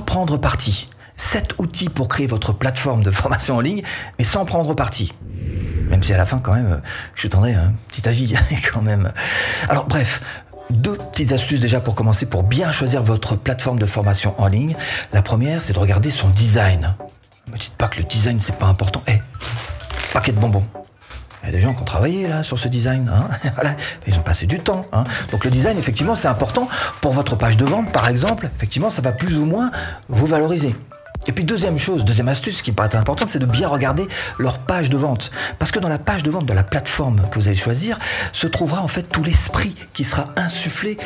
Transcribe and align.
prendre 0.00 0.36
parti. 0.36 0.88
7 1.16 1.54
outils 1.58 1.88
pour 1.88 2.08
créer 2.08 2.26
votre 2.26 2.52
plateforme 2.52 3.02
de 3.02 3.10
formation 3.10 3.56
en 3.56 3.60
ligne, 3.60 3.82
mais 4.18 4.24
sans 4.24 4.44
prendre 4.44 4.74
parti. 4.74 5.12
Même 5.88 6.02
si 6.02 6.12
à 6.12 6.16
la 6.16 6.26
fin, 6.26 6.38
quand 6.38 6.54
même, 6.54 6.80
je 7.14 7.28
t'endrai 7.28 7.54
un 7.54 7.74
petit 7.88 8.08
avis, 8.08 8.34
quand 8.72 8.82
même. 8.82 9.12
Alors, 9.68 9.86
bref, 9.86 10.22
deux 10.70 10.96
petites 10.96 11.32
astuces 11.32 11.60
déjà 11.60 11.80
pour 11.80 11.94
commencer, 11.94 12.26
pour 12.26 12.42
bien 12.42 12.72
choisir 12.72 13.02
votre 13.02 13.36
plateforme 13.36 13.78
de 13.78 13.86
formation 13.86 14.34
en 14.40 14.46
ligne. 14.46 14.74
La 15.12 15.22
première, 15.22 15.60
c'est 15.60 15.74
de 15.74 15.78
regarder 15.78 16.10
son 16.10 16.30
design. 16.30 16.94
Ne 17.46 17.52
me 17.52 17.58
dites 17.58 17.74
pas 17.74 17.88
que 17.88 17.98
le 17.98 18.04
design, 18.04 18.40
c'est 18.40 18.56
pas 18.56 18.66
important. 18.66 19.02
Eh, 19.06 19.18
paquet 20.12 20.32
de 20.32 20.40
bonbons. 20.40 20.64
Il 21.42 21.46
y 21.46 21.48
a 21.48 21.52
des 21.52 21.60
gens 21.60 21.74
qui 21.74 21.82
ont 21.82 21.84
travaillé 21.84 22.28
là 22.28 22.42
sur 22.42 22.58
ce 22.58 22.68
design, 22.68 23.10
hein. 23.12 23.28
ils 24.06 24.16
ont 24.16 24.22
passé 24.22 24.46
du 24.46 24.60
temps. 24.60 24.86
Hein. 24.92 25.02
Donc 25.32 25.44
le 25.44 25.50
design, 25.50 25.76
effectivement, 25.76 26.14
c'est 26.14 26.28
important 26.28 26.68
pour 27.00 27.12
votre 27.12 27.36
page 27.36 27.56
de 27.56 27.64
vente, 27.64 27.92
par 27.92 28.08
exemple. 28.08 28.48
Effectivement, 28.56 28.90
ça 28.90 29.02
va 29.02 29.12
plus 29.12 29.38
ou 29.38 29.44
moins 29.44 29.70
vous 30.08 30.26
valoriser. 30.26 30.74
Et 31.26 31.32
puis 31.32 31.44
deuxième 31.44 31.78
chose, 31.78 32.04
deuxième 32.04 32.28
astuce 32.28 32.62
qui 32.62 32.72
paraît 32.72 32.96
importante, 32.96 33.28
c'est 33.30 33.38
de 33.38 33.46
bien 33.46 33.68
regarder 33.68 34.06
leur 34.38 34.58
page 34.58 34.90
de 34.90 34.96
vente. 34.96 35.30
Parce 35.58 35.70
que 35.70 35.78
dans 35.78 35.88
la 35.88 35.98
page 35.98 36.22
de 36.22 36.30
vente 36.30 36.46
de 36.46 36.52
la 36.52 36.64
plateforme 36.64 37.28
que 37.30 37.38
vous 37.38 37.48
allez 37.48 37.56
choisir, 37.56 37.98
se 38.32 38.46
trouvera 38.46 38.82
en 38.82 38.88
fait 38.88 39.04
tout 39.04 39.22
l'esprit 39.22 39.74
qui 39.92 40.04
sera 40.04 40.28
insufflé 40.36 40.96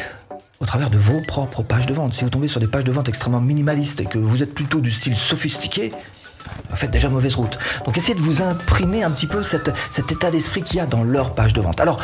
au 0.58 0.64
travers 0.64 0.88
de 0.88 0.96
vos 0.96 1.20
propres 1.20 1.62
pages 1.62 1.86
de 1.86 1.92
vente. 1.92 2.14
Si 2.14 2.24
vous 2.24 2.30
tombez 2.30 2.48
sur 2.48 2.60
des 2.60 2.68
pages 2.68 2.84
de 2.84 2.92
vente 2.92 3.08
extrêmement 3.08 3.42
minimalistes 3.42 4.00
et 4.00 4.06
que 4.06 4.18
vous 4.18 4.42
êtes 4.42 4.54
plutôt 4.54 4.80
du 4.80 4.90
style 4.90 5.16
sophistiqué, 5.16 5.92
vous 6.70 6.76
faites 6.76 6.90
déjà 6.90 7.08
mauvaise 7.08 7.34
route. 7.34 7.58
Donc 7.84 7.96
essayez 7.96 8.14
de 8.14 8.20
vous 8.20 8.42
imprimer 8.42 9.02
un 9.02 9.10
petit 9.10 9.26
peu 9.26 9.42
cet 9.42 9.68
état 10.12 10.30
d'esprit 10.30 10.62
qu'il 10.62 10.76
y 10.76 10.80
a 10.80 10.86
dans 10.86 11.04
leur 11.04 11.34
page 11.34 11.52
de 11.52 11.60
vente. 11.60 11.80
Alors, 11.80 12.00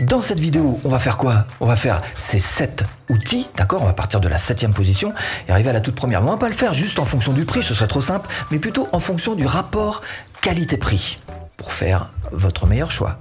dans 0.00 0.20
cette 0.20 0.40
vidéo, 0.40 0.80
on 0.84 0.88
va 0.88 0.98
faire 0.98 1.16
quoi? 1.16 1.46
On 1.60 1.66
va 1.66 1.76
faire 1.76 2.02
ces 2.14 2.38
sept 2.38 2.84
outils, 3.08 3.48
d'accord? 3.56 3.82
On 3.82 3.86
va 3.86 3.92
partir 3.92 4.20
de 4.20 4.28
la 4.28 4.38
septième 4.38 4.74
position 4.74 5.12
et 5.48 5.52
arriver 5.52 5.70
à 5.70 5.72
la 5.72 5.80
toute 5.80 5.94
première. 5.94 6.22
on 6.22 6.26
va 6.26 6.36
pas 6.36 6.48
le 6.48 6.54
faire 6.54 6.74
juste 6.74 6.98
en 6.98 7.04
fonction 7.04 7.32
du 7.32 7.44
prix, 7.44 7.62
ce 7.62 7.74
serait 7.74 7.86
trop 7.86 8.00
simple, 8.00 8.28
mais 8.50 8.58
plutôt 8.58 8.88
en 8.92 9.00
fonction 9.00 9.34
du 9.34 9.46
rapport 9.46 10.02
qualité-prix 10.40 11.20
pour 11.56 11.72
faire 11.72 12.10
votre 12.32 12.66
meilleur 12.66 12.90
choix. 12.90 13.18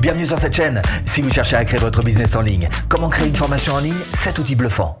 Bienvenue 0.00 0.26
sur 0.26 0.38
cette 0.38 0.54
chaîne. 0.54 0.80
Si 1.04 1.20
vous 1.20 1.30
cherchez 1.30 1.56
à 1.56 1.64
créer 1.64 1.80
votre 1.80 2.02
business 2.02 2.34
en 2.34 2.40
ligne, 2.40 2.68
comment 2.88 3.10
créer 3.10 3.28
une 3.28 3.34
formation 3.34 3.74
en 3.74 3.80
ligne, 3.80 3.98
cet 4.14 4.38
outil 4.38 4.54
bluffant. 4.54 4.98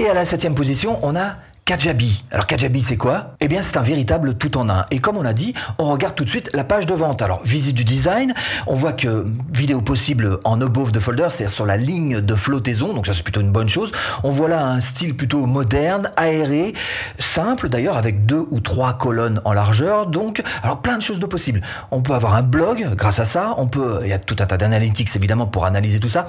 Et 0.00 0.08
à 0.08 0.14
la 0.14 0.24
septième 0.24 0.54
position, 0.54 0.98
on 1.02 1.14
a 1.14 1.36
Kajabi. 1.70 2.24
Alors 2.32 2.48
Kajabi, 2.48 2.82
c'est 2.82 2.96
quoi? 2.96 3.36
Eh 3.38 3.46
bien, 3.46 3.62
c'est 3.62 3.76
un 3.76 3.82
véritable 3.82 4.34
tout 4.34 4.58
en 4.58 4.68
un. 4.68 4.86
Et 4.90 4.98
comme 4.98 5.16
on 5.16 5.24
a 5.24 5.32
dit, 5.32 5.54
on 5.78 5.84
regarde 5.84 6.16
tout 6.16 6.24
de 6.24 6.28
suite 6.28 6.50
la 6.52 6.64
page 6.64 6.84
de 6.84 6.94
vente. 6.94 7.22
Alors, 7.22 7.44
visite 7.44 7.76
du 7.76 7.84
design, 7.84 8.34
on 8.66 8.74
voit 8.74 8.92
que 8.92 9.24
vidéo 9.52 9.80
possible 9.80 10.40
en 10.42 10.60
above 10.60 10.90
de 10.90 10.98
folder, 10.98 11.28
c'est-à-dire 11.30 11.54
sur 11.54 11.66
la 11.66 11.76
ligne 11.76 12.20
de 12.20 12.34
flottaison, 12.34 12.92
donc 12.92 13.06
ça 13.06 13.12
c'est 13.14 13.22
plutôt 13.22 13.40
une 13.40 13.52
bonne 13.52 13.68
chose. 13.68 13.92
On 14.24 14.30
voit 14.30 14.48
là 14.48 14.66
un 14.66 14.80
style 14.80 15.14
plutôt 15.14 15.46
moderne, 15.46 16.10
aéré, 16.16 16.72
simple 17.20 17.68
d'ailleurs, 17.68 17.96
avec 17.96 18.26
deux 18.26 18.48
ou 18.50 18.58
trois 18.58 18.94
colonnes 18.94 19.40
en 19.44 19.52
largeur. 19.52 20.08
Donc, 20.08 20.42
alors 20.64 20.82
plein 20.82 20.96
de 20.96 21.02
choses 21.02 21.20
de 21.20 21.26
possibles. 21.26 21.60
On 21.92 22.02
peut 22.02 22.14
avoir 22.14 22.34
un 22.34 22.42
blog 22.42 22.96
grâce 22.96 23.20
à 23.20 23.24
ça. 23.24 23.54
On 23.58 23.68
peut, 23.68 24.00
il 24.02 24.08
y 24.08 24.12
a 24.12 24.18
tout 24.18 24.34
un 24.40 24.46
tas 24.46 24.56
d'analytics 24.56 25.14
évidemment 25.14 25.46
pour 25.46 25.66
analyser 25.66 26.00
tout 26.00 26.08
ça. 26.08 26.26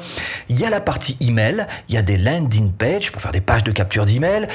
Il 0.50 0.59
y 0.59 0.66
a 0.66 0.69
la 0.69 0.81
partie 0.81 1.17
email, 1.19 1.66
il 1.89 1.95
y 1.95 1.97
a 1.97 2.03
des 2.03 2.19
landing 2.19 2.72
pages 2.73 3.12
pour 3.12 3.23
faire 3.23 3.31
des 3.31 3.42
pages 3.42 3.64
de 3.64 3.72
capture 3.72 4.06
d'email, 4.06 4.47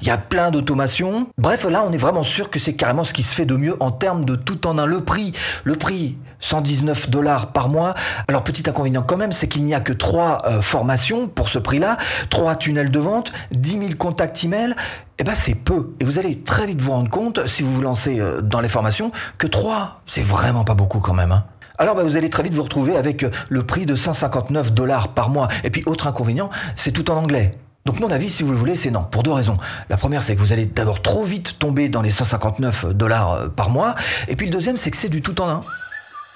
il 0.00 0.08
y 0.08 0.10
a 0.10 0.18
plein 0.18 0.50
d'automations. 0.50 1.28
Bref, 1.38 1.64
là, 1.64 1.84
on 1.86 1.92
est 1.92 1.98
vraiment 1.98 2.22
sûr 2.22 2.50
que 2.50 2.58
c'est 2.58 2.74
carrément 2.74 3.04
ce 3.04 3.12
qui 3.12 3.22
se 3.22 3.34
fait 3.34 3.44
de 3.44 3.56
mieux 3.56 3.76
en 3.80 3.90
termes 3.90 4.24
de 4.24 4.34
tout 4.34 4.66
en 4.66 4.78
un. 4.78 4.86
Le 4.86 5.00
prix, 5.00 5.32
le 5.64 5.76
prix, 5.76 6.16
119 6.40 7.10
dollars 7.10 7.52
par 7.52 7.68
mois. 7.68 7.94
Alors, 8.28 8.44
petit 8.44 8.68
inconvénient 8.68 9.02
quand 9.02 9.16
même, 9.16 9.32
c'est 9.32 9.48
qu'il 9.48 9.64
n'y 9.64 9.74
a 9.74 9.80
que 9.80 9.92
trois 9.92 10.42
euh, 10.46 10.60
formations 10.60 11.28
pour 11.28 11.48
ce 11.48 11.58
prix-là, 11.58 11.96
trois 12.30 12.56
tunnels 12.56 12.90
de 12.90 12.98
vente, 12.98 13.32
10 13.52 13.70
000 13.70 13.82
contacts 13.98 14.44
email. 14.44 14.74
Eh 15.18 15.24
ben, 15.24 15.34
c'est 15.34 15.54
peu. 15.54 15.94
Et 16.00 16.04
vous 16.04 16.18
allez 16.18 16.38
très 16.42 16.66
vite 16.66 16.80
vous 16.82 16.92
rendre 16.92 17.10
compte, 17.10 17.46
si 17.46 17.62
vous 17.62 17.72
vous 17.72 17.82
lancez 17.82 18.20
euh, 18.20 18.42
dans 18.42 18.60
les 18.60 18.68
formations, 18.68 19.12
que 19.38 19.46
trois, 19.46 20.02
c'est 20.06 20.22
vraiment 20.22 20.64
pas 20.64 20.74
beaucoup 20.74 21.00
quand 21.00 21.14
même. 21.14 21.32
Hein. 21.32 21.44
Alors 21.78 21.94
bah, 21.94 22.04
vous 22.04 22.16
allez 22.16 22.30
très 22.30 22.42
vite 22.42 22.54
vous 22.54 22.62
retrouver 22.62 22.96
avec 22.96 23.22
euh, 23.22 23.30
le 23.48 23.64
prix 23.64 23.86
de 23.86 23.94
159 23.94 24.72
dollars 24.72 25.08
par 25.08 25.30
mois. 25.30 25.48
Et 25.64 25.70
puis 25.70 25.82
autre 25.86 26.06
inconvénient, 26.06 26.50
c'est 26.74 26.92
tout 26.92 27.10
en 27.10 27.16
anglais. 27.16 27.58
Donc 27.86 28.00
mon 28.00 28.10
avis, 28.10 28.28
si 28.28 28.42
vous 28.42 28.50
le 28.50 28.58
voulez, 28.58 28.74
c'est 28.74 28.90
non, 28.90 29.04
pour 29.04 29.22
deux 29.22 29.30
raisons. 29.30 29.58
La 29.88 29.96
première, 29.96 30.20
c'est 30.20 30.34
que 30.34 30.40
vous 30.40 30.52
allez 30.52 30.66
d'abord 30.66 31.02
trop 31.02 31.22
vite 31.22 31.60
tomber 31.60 31.88
dans 31.88 32.02
les 32.02 32.10
159 32.10 32.86
dollars 32.86 33.32
euh, 33.32 33.48
par 33.48 33.70
mois, 33.70 33.94
et 34.26 34.34
puis 34.34 34.46
le 34.46 34.52
deuxième, 34.52 34.76
c'est 34.76 34.90
que 34.90 34.96
c'est 34.96 35.08
du 35.08 35.22
tout 35.22 35.40
en 35.40 35.48
un. 35.48 35.60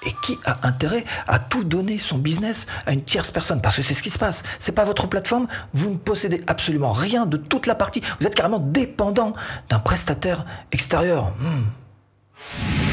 Et 0.07 0.15
qui 0.23 0.39
a 0.45 0.65
intérêt 0.65 1.03
à 1.27 1.39
tout 1.39 1.65
donner 1.65 1.99
son 1.99 2.17
business 2.17 2.67
à 2.87 2.93
une 2.93 3.03
tierce 3.03 3.31
personne? 3.31 3.61
Parce 3.61 3.75
que 3.75 3.81
c'est 3.81 3.93
ce 3.93 4.01
qui 4.01 4.09
se 4.09 4.17
passe. 4.17 4.43
C'est 4.59 4.71
pas 4.71 4.85
votre 4.85 5.07
plateforme. 5.07 5.47
Vous 5.73 5.91
ne 5.91 5.97
possédez 5.97 6.41
absolument 6.47 6.93
rien 6.93 7.27
de 7.27 7.37
toute 7.37 7.67
la 7.67 7.75
partie. 7.75 8.01
Vous 8.19 8.25
êtes 8.25 8.33
carrément 8.33 8.57
dépendant 8.57 9.33
d'un 9.69 9.77
prestataire 9.77 10.45
extérieur. 10.71 11.33
Hmm. 11.37 12.90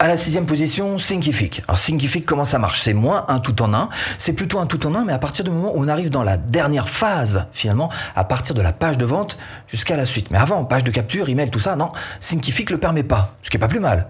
À 0.00 0.06
la 0.06 0.16
sixième 0.16 0.46
position, 0.46 0.96
Thinkific. 0.96 1.62
Alors 1.66 1.80
Thinkific, 1.80 2.24
comment 2.24 2.44
ça 2.44 2.60
marche? 2.60 2.82
C'est 2.82 2.94
moins 2.94 3.24
un 3.26 3.40
tout 3.40 3.60
en 3.62 3.74
un, 3.74 3.88
c'est 4.16 4.32
plutôt 4.32 4.60
un 4.60 4.66
tout 4.66 4.86
en 4.86 4.94
un, 4.94 5.04
mais 5.04 5.12
à 5.12 5.18
partir 5.18 5.44
du 5.44 5.50
moment 5.50 5.72
où 5.74 5.82
on 5.82 5.88
arrive 5.88 6.08
dans 6.08 6.22
la 6.22 6.36
dernière 6.36 6.88
phase, 6.88 7.46
finalement, 7.50 7.90
à 8.14 8.22
partir 8.22 8.54
de 8.54 8.62
la 8.62 8.72
page 8.72 8.96
de 8.96 9.04
vente 9.04 9.38
jusqu'à 9.66 9.96
la 9.96 10.04
suite. 10.04 10.30
Mais 10.30 10.38
avant, 10.38 10.64
page 10.64 10.84
de 10.84 10.92
capture, 10.92 11.28
email, 11.28 11.50
tout 11.50 11.58
ça, 11.58 11.74
non, 11.74 11.90
Thinkific 12.20 12.70
le 12.70 12.78
permet 12.78 13.02
pas, 13.02 13.34
ce 13.42 13.50
qui 13.50 13.56
est 13.56 13.60
pas 13.60 13.66
plus 13.66 13.80
mal. 13.80 14.06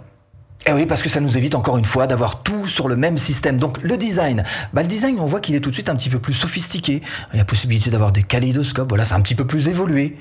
Eh 0.66 0.72
oui, 0.72 0.86
parce 0.86 1.02
que 1.02 1.08
ça 1.08 1.20
nous 1.20 1.38
évite 1.38 1.54
encore 1.54 1.78
une 1.78 1.84
fois 1.84 2.06
d'avoir 2.06 2.42
tout 2.42 2.66
sur 2.66 2.88
le 2.88 2.96
même 2.96 3.16
système. 3.16 3.58
Donc 3.58 3.78
le 3.80 3.96
design, 3.96 4.42
bah, 4.74 4.82
le 4.82 4.88
design, 4.88 5.18
on 5.18 5.24
voit 5.24 5.40
qu'il 5.40 5.54
est 5.54 5.60
tout 5.60 5.70
de 5.70 5.74
suite 5.74 5.88
un 5.88 5.94
petit 5.94 6.10
peu 6.10 6.18
plus 6.18 6.34
sophistiqué. 6.34 7.00
Il 7.32 7.38
y 7.38 7.40
a 7.40 7.44
possibilité 7.44 7.90
d'avoir 7.90 8.12
des 8.12 8.22
kaléidoscopes, 8.22 8.88
voilà, 8.88 9.04
c'est 9.04 9.14
un 9.14 9.20
petit 9.20 9.36
peu 9.36 9.46
plus 9.46 9.68
évolué. 9.68 10.18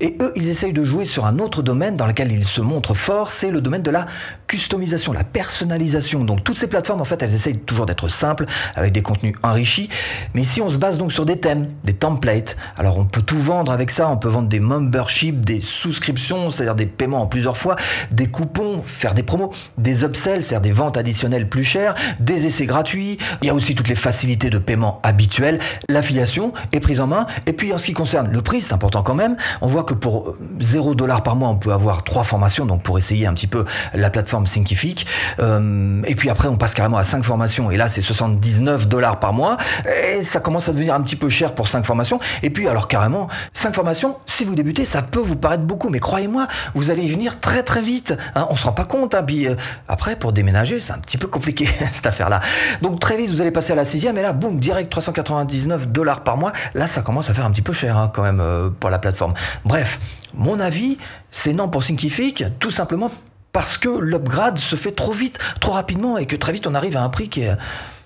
Et 0.00 0.16
eux, 0.20 0.32
ils 0.36 0.48
essayent 0.48 0.74
de 0.74 0.84
jouer 0.84 1.06
sur 1.06 1.24
un 1.24 1.38
autre 1.38 1.62
domaine 1.62 1.96
dans 1.96 2.06
lequel 2.06 2.30
ils 2.30 2.44
se 2.44 2.60
montrent 2.60 2.94
forts, 2.94 3.30
c'est 3.30 3.50
le 3.50 3.60
domaine 3.60 3.82
de 3.82 3.90
la 3.90 4.06
customisation, 4.46 5.12
la 5.12 5.24
personnalisation. 5.24 6.24
Donc 6.24 6.44
toutes 6.44 6.58
ces 6.58 6.68
plateformes, 6.68 7.00
en 7.00 7.04
fait, 7.04 7.22
elles 7.22 7.34
essayent 7.34 7.58
toujours 7.58 7.86
d'être 7.86 8.06
simples, 8.08 8.44
avec 8.76 8.92
des 8.92 9.02
contenus 9.02 9.34
enrichis. 9.42 9.88
Mais 10.34 10.42
ici, 10.42 10.60
on 10.60 10.68
se 10.68 10.76
base 10.76 10.98
donc 10.98 11.10
sur 11.10 11.24
des 11.24 11.40
thèmes, 11.40 11.68
des 11.84 11.94
templates. 11.94 12.56
Alors 12.76 12.98
on 12.98 13.06
peut 13.06 13.22
tout 13.22 13.40
vendre 13.40 13.72
avec 13.72 13.90
ça, 13.90 14.08
on 14.08 14.18
peut 14.18 14.28
vendre 14.28 14.48
des 14.48 14.60
memberships, 14.60 15.44
des 15.44 15.58
souscriptions, 15.58 16.50
c'est-à-dire 16.50 16.76
des 16.76 16.86
paiements 16.86 17.22
en 17.22 17.26
plusieurs 17.26 17.56
fois, 17.56 17.74
des 18.12 18.28
coupons, 18.28 18.82
faire 18.84 19.14
des 19.14 19.24
promos 19.24 19.50
des 19.80 20.04
upsells, 20.04 20.42
c'est-à-dire 20.42 20.60
des 20.60 20.72
ventes 20.72 20.96
additionnelles 20.96 21.48
plus 21.48 21.64
chères, 21.64 21.94
des 22.20 22.46
essais 22.46 22.66
gratuits, 22.66 23.18
il 23.42 23.46
y 23.46 23.50
a 23.50 23.54
aussi 23.54 23.74
toutes 23.74 23.88
les 23.88 23.94
facilités 23.94 24.50
de 24.50 24.58
paiement 24.58 25.00
habituelles, 25.02 25.58
l'affiliation 25.88 26.52
est 26.72 26.80
prise 26.80 27.00
en 27.00 27.06
main, 27.06 27.26
et 27.46 27.52
puis 27.52 27.72
en 27.72 27.78
ce 27.78 27.86
qui 27.86 27.92
concerne 27.92 28.30
le 28.30 28.42
prix, 28.42 28.60
c'est 28.60 28.74
important 28.74 29.02
quand 29.02 29.14
même, 29.14 29.36
on 29.60 29.66
voit 29.66 29.84
que 29.84 29.94
pour 29.94 30.36
0 30.60 30.94
dollars 30.94 31.22
par 31.22 31.36
mois, 31.36 31.48
on 31.48 31.56
peut 31.56 31.72
avoir 31.72 32.04
trois 32.04 32.24
formations, 32.24 32.66
donc 32.66 32.82
pour 32.82 32.98
essayer 32.98 33.26
un 33.26 33.34
petit 33.34 33.46
peu 33.46 33.64
la 33.94 34.10
plateforme 34.10 34.44
Thinkific, 34.44 35.06
euh, 35.38 36.02
et 36.06 36.14
puis 36.14 36.30
après 36.30 36.48
on 36.48 36.56
passe 36.56 36.74
carrément 36.74 36.98
à 36.98 37.04
5 37.04 37.24
formations, 37.24 37.70
et 37.70 37.76
là 37.76 37.88
c'est 37.88 38.00
79 38.00 38.88
dollars 38.88 39.18
par 39.18 39.32
mois, 39.32 39.56
et 40.04 40.22
ça 40.22 40.40
commence 40.40 40.68
à 40.68 40.72
devenir 40.72 40.94
un 40.94 41.00
petit 41.02 41.16
peu 41.16 41.28
cher 41.28 41.54
pour 41.54 41.68
5 41.68 41.84
formations, 41.84 42.20
et 42.42 42.50
puis 42.50 42.68
alors 42.68 42.88
carrément, 42.88 43.28
5 43.54 43.74
formations, 43.74 44.16
si 44.26 44.44
vous 44.44 44.54
débutez, 44.54 44.84
ça 44.84 45.02
peut 45.02 45.20
vous 45.20 45.36
paraître 45.36 45.62
beaucoup, 45.62 45.88
mais 45.88 46.00
croyez-moi, 46.00 46.46
vous 46.74 46.90
allez 46.90 47.02
y 47.02 47.08
venir 47.08 47.40
très 47.40 47.62
très 47.62 47.82
vite, 47.82 48.14
hein, 48.34 48.46
on 48.50 48.56
se 48.56 48.64
rend 48.64 48.72
pas 48.72 48.84
compte, 48.84 49.14
hein, 49.14 49.24
euh, 49.30 49.56
après, 49.88 50.16
pour 50.16 50.32
déménager, 50.32 50.78
c'est 50.78 50.92
un 50.92 50.98
petit 50.98 51.18
peu 51.18 51.26
compliqué, 51.28 51.66
cette 51.92 52.06
affaire-là. 52.06 52.40
Donc 52.82 53.00
très 53.00 53.16
vite, 53.16 53.30
vous 53.30 53.40
allez 53.40 53.50
passer 53.50 53.72
à 53.72 53.76
la 53.76 53.84
sixième, 53.84 54.16
et 54.18 54.22
là, 54.22 54.32
boum, 54.32 54.58
direct 54.58 54.90
399 54.90 55.88
dollars 55.88 56.22
par 56.22 56.36
mois. 56.36 56.52
Là, 56.74 56.86
ça 56.86 57.02
commence 57.02 57.30
à 57.30 57.34
faire 57.34 57.44
un 57.44 57.50
petit 57.50 57.62
peu 57.62 57.72
cher, 57.72 57.96
hein, 57.96 58.10
quand 58.12 58.22
même, 58.22 58.40
euh, 58.40 58.70
pour 58.70 58.90
la 58.90 58.98
plateforme. 58.98 59.34
Bref, 59.64 60.00
mon 60.34 60.60
avis, 60.60 60.98
c'est 61.30 61.52
non 61.52 61.68
pour 61.68 61.84
Thinkific, 61.84 62.44
tout 62.58 62.70
simplement 62.70 63.10
parce 63.52 63.78
que 63.78 63.88
l'upgrade 63.88 64.58
se 64.58 64.76
fait 64.76 64.92
trop 64.92 65.12
vite, 65.12 65.38
trop 65.60 65.72
rapidement, 65.72 66.18
et 66.18 66.26
que 66.26 66.36
très 66.36 66.52
vite, 66.52 66.66
on 66.66 66.74
arrive 66.74 66.96
à 66.96 67.02
un 67.02 67.08
prix 67.08 67.28
qui 67.28 67.42
est 67.42 67.50
un 67.50 67.58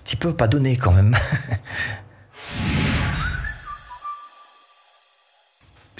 petit 0.03 0.15
peu 0.15 0.33
pas 0.33 0.47
donné, 0.47 0.75
quand 0.77 0.91
même. 0.91 1.15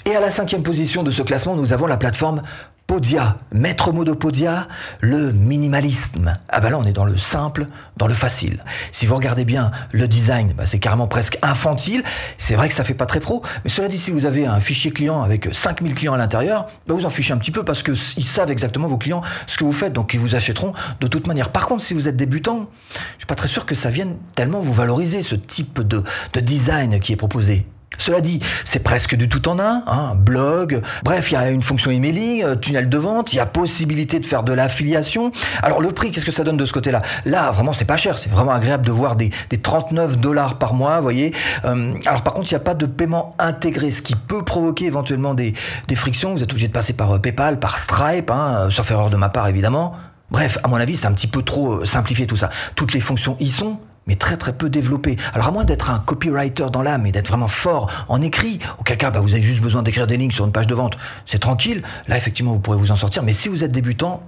Et 0.06 0.14
à 0.14 0.20
la 0.20 0.30
cinquième 0.30 0.62
position 0.62 1.02
de 1.02 1.10
ce 1.10 1.20
classement, 1.22 1.56
nous 1.56 1.72
avons 1.72 1.88
la 1.88 1.96
plateforme 1.96 2.40
Podia, 2.86 3.36
maître 3.52 3.90
mot 3.90 4.04
de 4.04 4.12
Podia, 4.12 4.68
le 5.00 5.32
minimalisme. 5.32 6.34
Ah 6.48 6.60
bah 6.60 6.70
là 6.70 6.78
on 6.78 6.84
est 6.84 6.92
dans 6.92 7.04
le 7.04 7.16
simple, 7.16 7.66
dans 7.96 8.06
le 8.06 8.14
facile. 8.14 8.62
Si 8.92 9.06
vous 9.06 9.16
regardez 9.16 9.44
bien 9.44 9.72
le 9.90 10.06
design, 10.06 10.54
bah 10.56 10.66
c'est 10.66 10.78
carrément 10.78 11.08
presque 11.08 11.36
infantile. 11.42 12.04
C'est 12.38 12.54
vrai 12.54 12.68
que 12.68 12.74
ça 12.74 12.84
fait 12.84 12.94
pas 12.94 13.06
très 13.06 13.18
pro, 13.18 13.42
mais 13.64 13.70
cela 13.70 13.88
dit 13.88 13.98
si 13.98 14.12
vous 14.12 14.24
avez 14.24 14.46
un 14.46 14.60
fichier 14.60 14.92
client 14.92 15.20
avec 15.20 15.48
5000 15.52 15.94
clients 15.94 16.14
à 16.14 16.16
l'intérieur, 16.16 16.66
bah 16.86 16.94
vous 16.94 17.06
en 17.06 17.10
fichez 17.10 17.32
un 17.32 17.38
petit 17.38 17.50
peu 17.50 17.64
parce 17.64 17.82
que 17.82 17.90
ils 18.16 18.24
savent 18.24 18.52
exactement 18.52 18.86
vos 18.86 18.98
clients 18.98 19.22
ce 19.48 19.58
que 19.58 19.64
vous 19.64 19.72
faites, 19.72 19.92
donc 19.92 20.14
ils 20.14 20.20
vous 20.20 20.36
achèteront 20.36 20.72
de 21.00 21.06
toute 21.08 21.26
manière. 21.26 21.50
Par 21.50 21.66
contre, 21.66 21.82
si 21.82 21.92
vous 21.92 22.06
êtes 22.06 22.16
débutant, 22.16 22.70
je 23.14 23.18
suis 23.18 23.26
pas 23.26 23.34
très 23.34 23.48
sûr 23.48 23.66
que 23.66 23.74
ça 23.74 23.90
vienne 23.90 24.16
tellement 24.36 24.60
vous 24.60 24.72
valoriser 24.72 25.22
ce 25.22 25.34
type 25.34 25.80
de 25.80 26.04
design 26.40 27.00
qui 27.00 27.12
est 27.12 27.16
proposé. 27.16 27.66
Cela 27.98 28.20
dit, 28.20 28.40
c'est 28.64 28.82
presque 28.82 29.14
du 29.16 29.28
tout 29.28 29.48
en 29.48 29.58
un, 29.58 29.82
hein, 29.86 30.14
blog, 30.16 30.82
bref, 31.02 31.30
il 31.30 31.34
y 31.34 31.36
a 31.36 31.50
une 31.50 31.62
fonction 31.62 31.90
emailing, 31.90 32.42
euh, 32.44 32.54
tunnel 32.54 32.88
de 32.88 32.98
vente, 32.98 33.32
il 33.32 33.36
y 33.36 33.40
a 33.40 33.46
possibilité 33.46 34.20
de 34.20 34.26
faire 34.26 34.42
de 34.42 34.52
l'affiliation. 34.52 35.32
Alors 35.62 35.80
le 35.80 35.92
prix, 35.92 36.10
qu'est-ce 36.10 36.26
que 36.26 36.32
ça 36.32 36.44
donne 36.44 36.56
de 36.56 36.66
ce 36.66 36.72
côté-là? 36.72 37.02
Là, 37.24 37.50
vraiment, 37.50 37.72
c'est 37.72 37.84
pas 37.84 37.96
cher, 37.96 38.18
c'est 38.18 38.30
vraiment 38.30 38.52
agréable 38.52 38.84
de 38.84 38.92
voir 38.92 39.16
des, 39.16 39.30
39 39.62 40.18
dollars 40.18 40.58
par 40.58 40.74
mois, 40.74 40.96
vous 40.96 41.02
voyez. 41.02 41.34
Euh, 41.64 41.94
alors 42.06 42.22
par 42.22 42.34
contre, 42.34 42.50
il 42.50 42.54
n'y 42.54 42.60
a 42.60 42.64
pas 42.64 42.74
de 42.74 42.86
paiement 42.86 43.34
intégré, 43.38 43.90
ce 43.90 44.02
qui 44.02 44.14
peut 44.14 44.44
provoquer 44.44 44.84
éventuellement 44.84 45.34
des, 45.34 45.54
frictions. 45.94 46.34
Vous 46.34 46.42
êtes 46.42 46.52
obligé 46.52 46.68
de 46.68 46.72
passer 46.72 46.92
par 46.92 47.12
euh, 47.12 47.18
PayPal, 47.18 47.58
par 47.58 47.78
Stripe, 47.78 48.30
hein, 48.30 48.68
sauf 48.70 48.90
erreur 48.90 49.10
de 49.10 49.16
ma 49.16 49.30
part 49.30 49.48
évidemment. 49.48 49.94
Bref, 50.30 50.58
à 50.64 50.68
mon 50.68 50.76
avis, 50.76 50.96
c'est 50.96 51.06
un 51.06 51.12
petit 51.12 51.28
peu 51.28 51.42
trop 51.42 51.84
simplifié 51.84 52.26
tout 52.26 52.36
ça. 52.36 52.50
Toutes 52.74 52.92
les 52.92 53.00
fonctions 53.00 53.36
y 53.40 53.48
sont, 53.48 53.78
mais 54.06 54.14
très 54.14 54.36
très 54.36 54.52
peu 54.52 54.68
développé. 54.68 55.16
Alors 55.32 55.48
à 55.48 55.50
moins 55.50 55.64
d'être 55.64 55.90
un 55.90 55.98
copywriter 55.98 56.66
dans 56.72 56.82
l'âme 56.82 57.06
et 57.06 57.12
d'être 57.12 57.28
vraiment 57.28 57.48
fort 57.48 57.90
en 58.08 58.20
écrit, 58.22 58.58
auquel 58.78 58.98
cas 58.98 59.10
bah, 59.10 59.20
vous 59.20 59.34
avez 59.34 59.42
juste 59.42 59.60
besoin 59.60 59.82
d'écrire 59.82 60.06
des 60.06 60.16
lignes 60.16 60.30
sur 60.30 60.44
une 60.44 60.52
page 60.52 60.66
de 60.66 60.74
vente, 60.74 60.96
c'est 61.26 61.38
tranquille, 61.38 61.82
là 62.08 62.16
effectivement 62.16 62.52
vous 62.52 62.60
pourrez 62.60 62.78
vous 62.78 62.92
en 62.92 62.96
sortir, 62.96 63.22
mais 63.22 63.32
si 63.32 63.48
vous 63.48 63.64
êtes 63.64 63.72
débutant, 63.72 64.22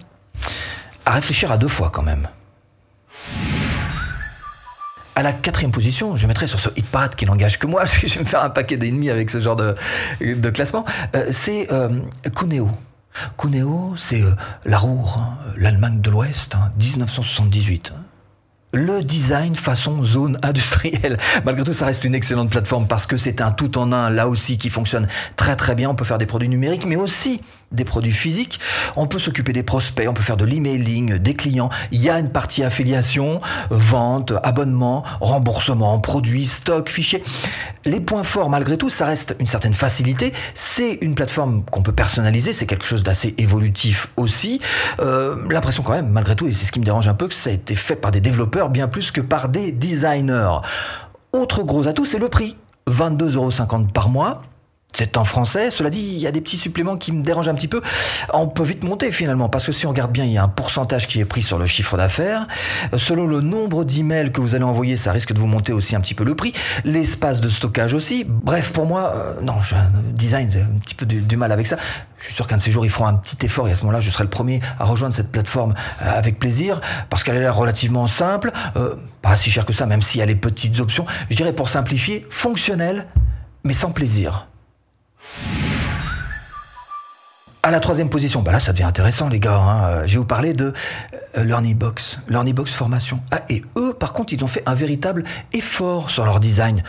à 1.06 1.12
réfléchir 1.12 1.50
à 1.50 1.56
deux 1.56 1.68
fois 1.68 1.90
quand 1.90 2.02
même. 2.02 2.28
À 5.14 5.22
la 5.22 5.32
quatrième 5.32 5.72
position, 5.72 6.14
je 6.14 6.26
mettrai 6.28 6.46
sur 6.46 6.60
ce 6.60 6.68
hitpad 6.76 7.16
qui 7.16 7.26
n'engage 7.26 7.58
que 7.58 7.66
moi, 7.66 7.80
parce 7.84 7.98
que 7.98 8.06
je 8.06 8.14
vais 8.14 8.20
me 8.20 8.24
faire 8.24 8.42
un 8.42 8.50
paquet 8.50 8.76
d'ennemis 8.76 9.10
avec 9.10 9.30
ce 9.30 9.40
genre 9.40 9.56
de, 9.56 9.74
classement, 10.50 10.84
euh, 11.16 11.30
c'est 11.32 11.72
euh, 11.72 11.88
Cuneo. 12.36 12.70
Cuneo, 13.36 13.94
c'est 13.96 14.22
euh, 14.22 14.36
la 14.64 14.78
Roure, 14.78 15.18
hein, 15.18 15.38
l'Allemagne 15.56 16.00
de 16.00 16.10
l'Ouest, 16.10 16.54
1978. 16.78 17.92
Le 18.74 19.02
design 19.02 19.54
façon 19.54 20.04
zone 20.04 20.36
industrielle. 20.42 21.16
Malgré 21.46 21.64
tout, 21.64 21.72
ça 21.72 21.86
reste 21.86 22.04
une 22.04 22.14
excellente 22.14 22.50
plateforme 22.50 22.86
parce 22.86 23.06
que 23.06 23.16
c'est 23.16 23.40
un 23.40 23.50
tout 23.50 23.78
en 23.78 23.92
un 23.92 24.10
là 24.10 24.28
aussi 24.28 24.58
qui 24.58 24.68
fonctionne 24.68 25.08
très 25.36 25.56
très 25.56 25.74
bien. 25.74 25.88
On 25.88 25.94
peut 25.94 26.04
faire 26.04 26.18
des 26.18 26.26
produits 26.26 26.50
numériques, 26.50 26.84
mais 26.84 26.96
aussi 26.96 27.40
des 27.72 27.84
produits 27.84 28.12
physiques. 28.12 28.60
On 28.96 29.06
peut 29.06 29.18
s'occuper 29.18 29.52
des 29.52 29.62
prospects, 29.62 30.06
on 30.08 30.14
peut 30.14 30.22
faire 30.22 30.36
de 30.36 30.44
l'emailing, 30.44 31.18
des 31.18 31.34
clients. 31.34 31.70
Il 31.90 32.00
y 32.00 32.08
a 32.08 32.18
une 32.18 32.30
partie 32.30 32.64
affiliation, 32.64 33.40
vente, 33.70 34.32
abonnement, 34.42 35.04
remboursement, 35.20 35.98
produits, 36.00 36.46
stock, 36.46 36.88
fichiers. 36.88 37.22
Les 37.84 38.00
points 38.00 38.22
forts, 38.22 38.50
malgré 38.50 38.78
tout, 38.78 38.88
ça 38.88 39.06
reste 39.06 39.36
une 39.38 39.46
certaine 39.46 39.74
facilité. 39.74 40.32
C'est 40.54 40.98
une 41.02 41.14
plateforme 41.14 41.64
qu'on 41.64 41.82
peut 41.82 41.92
personnaliser, 41.92 42.52
c'est 42.52 42.66
quelque 42.66 42.86
chose 42.86 43.02
d'assez 43.02 43.34
évolutif 43.38 44.08
aussi. 44.16 44.60
Euh, 45.00 45.36
L'impression 45.50 45.82
quand 45.82 45.92
même, 45.92 46.08
malgré 46.08 46.36
tout, 46.36 46.46
et 46.46 46.52
c'est 46.52 46.66
ce 46.66 46.72
qui 46.72 46.80
me 46.80 46.84
dérange 46.84 47.08
un 47.08 47.14
peu, 47.14 47.28
que 47.28 47.34
ça 47.34 47.50
a 47.50 47.52
été 47.52 47.74
fait 47.74 47.96
par 47.96 48.10
des 48.10 48.20
développeurs 48.20 48.68
bien 48.70 48.88
plus 48.88 49.10
que 49.10 49.20
par 49.20 49.48
des 49.48 49.72
designers. 49.72 50.58
Autre 51.32 51.62
gros 51.62 51.86
atout, 51.86 52.04
c'est 52.04 52.18
le 52.18 52.28
prix. 52.28 52.56
22,50€ 52.88 53.92
par 53.92 54.08
mois. 54.08 54.42
C'est 54.94 55.16
en 55.18 55.24
français. 55.24 55.70
Cela 55.70 55.90
dit, 55.90 56.00
il 56.00 56.18
y 56.18 56.26
a 56.26 56.32
des 56.32 56.40
petits 56.40 56.56
suppléments 56.56 56.96
qui 56.96 57.12
me 57.12 57.22
dérangent 57.22 57.50
un 57.50 57.54
petit 57.54 57.68
peu. 57.68 57.82
On 58.32 58.48
peut 58.48 58.62
vite 58.62 58.82
monter 58.82 59.12
finalement, 59.12 59.48
parce 59.48 59.66
que 59.66 59.72
si 59.72 59.86
on 59.86 59.90
regarde 59.90 60.10
bien, 60.10 60.24
il 60.24 60.32
y 60.32 60.38
a 60.38 60.42
un 60.42 60.48
pourcentage 60.48 61.06
qui 61.06 61.20
est 61.20 61.24
pris 61.24 61.42
sur 61.42 61.58
le 61.58 61.66
chiffre 61.66 61.96
d'affaires. 61.96 62.46
Selon 62.96 63.26
le 63.26 63.40
nombre 63.40 63.84
d'emails 63.84 64.32
que 64.32 64.40
vous 64.40 64.54
allez 64.54 64.64
envoyer, 64.64 64.96
ça 64.96 65.12
risque 65.12 65.32
de 65.32 65.38
vous 65.38 65.46
monter 65.46 65.72
aussi 65.72 65.94
un 65.94 66.00
petit 66.00 66.14
peu 66.14 66.24
le 66.24 66.34
prix. 66.34 66.52
L'espace 66.84 67.40
de 67.40 67.48
stockage 67.48 67.92
aussi. 67.92 68.24
Bref, 68.26 68.72
pour 68.72 68.86
moi, 68.86 69.12
euh, 69.14 69.40
non, 69.42 69.56
un 69.72 70.12
design, 70.12 70.50
j'ai 70.50 70.62
un 70.62 70.78
petit 70.80 70.94
peu 70.94 71.04
du, 71.04 71.36
mal 71.36 71.52
avec 71.52 71.66
ça. 71.66 71.76
Je 72.18 72.24
suis 72.24 72.34
sûr 72.34 72.46
qu'un 72.46 72.56
de 72.56 72.62
ces 72.62 72.70
jours, 72.70 72.84
ils 72.84 72.90
feront 72.90 73.06
un 73.06 73.14
petit 73.14 73.44
effort 73.44 73.68
et 73.68 73.72
à 73.72 73.74
ce 73.74 73.82
moment-là, 73.82 74.00
je 74.00 74.10
serai 74.10 74.24
le 74.24 74.30
premier 74.30 74.60
à 74.78 74.84
rejoindre 74.84 75.14
cette 75.14 75.30
plateforme 75.30 75.74
euh, 76.02 76.18
avec 76.18 76.38
plaisir, 76.38 76.80
parce 77.10 77.22
qu'elle 77.22 77.38
l'air 77.38 77.54
relativement 77.54 78.06
simple, 78.06 78.50
euh, 78.76 78.96
pas 79.22 79.36
si 79.36 79.50
cher 79.50 79.66
que 79.66 79.72
ça, 79.72 79.86
même 79.86 80.02
s'il 80.02 80.20
y 80.20 80.22
a 80.22 80.26
les 80.26 80.34
petites 80.34 80.80
options. 80.80 81.04
Je 81.30 81.36
dirais 81.36 81.52
pour 81.52 81.68
simplifier, 81.68 82.26
fonctionnel, 82.30 83.06
mais 83.64 83.74
sans 83.74 83.90
plaisir. 83.90 84.48
À 87.62 87.70
la 87.70 87.80
troisième 87.80 88.08
position, 88.08 88.40
bah 88.40 88.52
là 88.52 88.60
ça 88.60 88.72
devient 88.72 88.84
intéressant 88.84 89.28
les 89.28 89.40
gars, 89.40 89.58
hein. 89.58 90.06
Je 90.06 90.12
vais 90.12 90.18
vous 90.18 90.24
parler 90.24 90.54
de 90.54 90.72
euh, 91.36 91.44
LearnyBox, 91.44 92.20
LearnyBox 92.28 92.72
Formation. 92.72 93.20
Ah, 93.30 93.42
et 93.50 93.62
eux 93.76 93.92
par 93.92 94.12
contre 94.12 94.32
ils 94.32 94.42
ont 94.42 94.46
fait 94.46 94.62
un 94.64 94.74
véritable 94.74 95.24
effort 95.52 96.08
sur 96.08 96.24
leur 96.24 96.40
design 96.40 96.82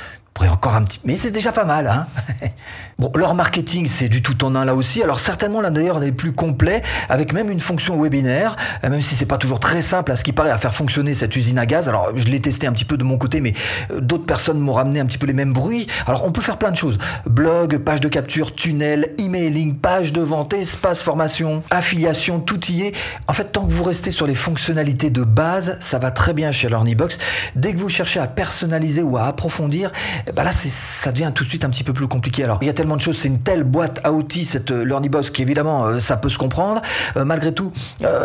encore 0.48 0.76
un 0.76 0.84
petit, 0.84 1.02
mais 1.04 1.18
c'est 1.18 1.32
déjà 1.32 1.52
pas 1.52 1.66
mal, 1.66 1.88
hein. 1.88 2.08
bon, 3.00 3.12
leur 3.16 3.34
marketing, 3.34 3.88
c'est 3.88 4.10
du 4.10 4.22
tout 4.22 4.46
en 4.46 4.56
un 4.56 4.66
là 4.66 4.76
aussi. 4.76 5.02
Alors 5.02 5.20
certainement 5.20 5.62
l'un 5.62 5.72
d'ailleurs 5.72 6.00
des 6.00 6.12
plus 6.12 6.34
complets, 6.34 6.84
avec 7.10 7.34
même 7.34 7.50
une 7.50 7.60
fonction 7.60 8.02
webinaire, 8.02 8.56
euh, 8.84 8.90
même 8.90 9.02
si 9.02 9.16
c'est 9.16 9.26
pas 9.26 9.38
toujours 9.38 9.60
très 9.60 9.82
simple 9.82 10.12
à 10.12 10.16
ce 10.16 10.24
qui 10.24 10.34
paraît 10.34 10.52
à 10.52 10.58
faire 10.58 10.74
fonctionner 10.74 11.14
cette 11.14 11.36
usine 11.36 11.58
à 11.58 11.66
gaz. 11.66 11.90
Alors 11.90 12.12
je 12.16 12.26
l'ai 12.26 12.40
testé 12.40 12.68
un 12.68 12.74
petit 12.74 12.86
peu 12.86 12.98
de 12.98 13.04
mon 13.04 13.18
côté, 13.18 13.42
mais 13.42 13.54
euh, 13.92 14.02
d'autres 14.02 14.26
personnes 14.26 14.60
m'ont 14.60 14.74
ramené 14.74 15.00
un 15.00 15.06
petit 15.06 15.18
peu 15.18 15.26
les 15.26 15.34
mêmes 15.34 15.54
bruits. 15.54 15.88
Alors 16.06 16.26
on 16.26 16.32
peut 16.32 16.42
faire 16.42 16.58
plein 16.58 16.72
de 16.72 16.76
choses 16.76 16.98
blog, 17.26 17.78
page 17.80 18.02
de 18.02 18.08
capture, 18.08 18.54
tunnel, 18.54 19.14
emailing, 19.18 19.76
page 19.76 20.14
de 20.14 20.22
vente, 20.22 20.54
espace 20.54 21.00
formation, 21.00 21.64
affiliation, 21.72 22.40
tout 22.40 22.60
y 22.72 22.84
est. 22.84 22.96
En 23.28 23.34
fait, 23.34 23.46
tant 23.46 23.66
que 23.66 23.72
vous 23.72 23.84
restez 23.84 24.12
sur 24.12 24.28
les 24.28 24.36
fonctionnalités 24.36 25.10
de 25.10 25.24
base, 25.24 25.78
ça 25.80 26.00
va 26.00 26.12
très 26.12 26.34
bien 26.34 26.52
chez 26.52 26.70
LearnyBox. 26.70 27.18
Dès 27.56 27.74
que 27.74 27.78
vous 27.78 27.90
cherchez 27.90 28.20
à 28.20 28.28
personnaliser 28.28 29.02
ou 29.02 29.18
à 29.18 29.24
approfondir, 29.24 29.92
bah 30.34 30.44
là, 30.44 30.52
ça 30.52 31.12
devient 31.12 31.32
tout 31.34 31.44
de 31.44 31.50
suite 31.50 31.66
un 31.66 31.70
petit 31.70 31.84
peu 31.84 31.94
plus 31.94 32.08
compliqué. 32.08 32.44
Alors, 32.44 32.60
il 32.62 32.68
y 32.68 32.70
a 32.70 32.74
tellement 32.74 32.89
de 32.96 33.02
choses, 33.02 33.18
c'est 33.18 33.28
une 33.28 33.40
telle 33.40 33.64
boîte 33.64 34.00
à 34.04 34.12
outils, 34.12 34.46
cette 34.46 34.72
euh, 34.72 34.84
LearnyBox, 34.84 35.32
qui 35.32 35.42
évidemment, 35.42 35.86
euh, 35.86 36.00
ça 36.00 36.18
peut 36.18 36.30
se 36.30 36.38
comprendre. 36.38 36.82
Euh, 37.18 37.26
malgré 37.26 37.54
tout, 37.54 37.72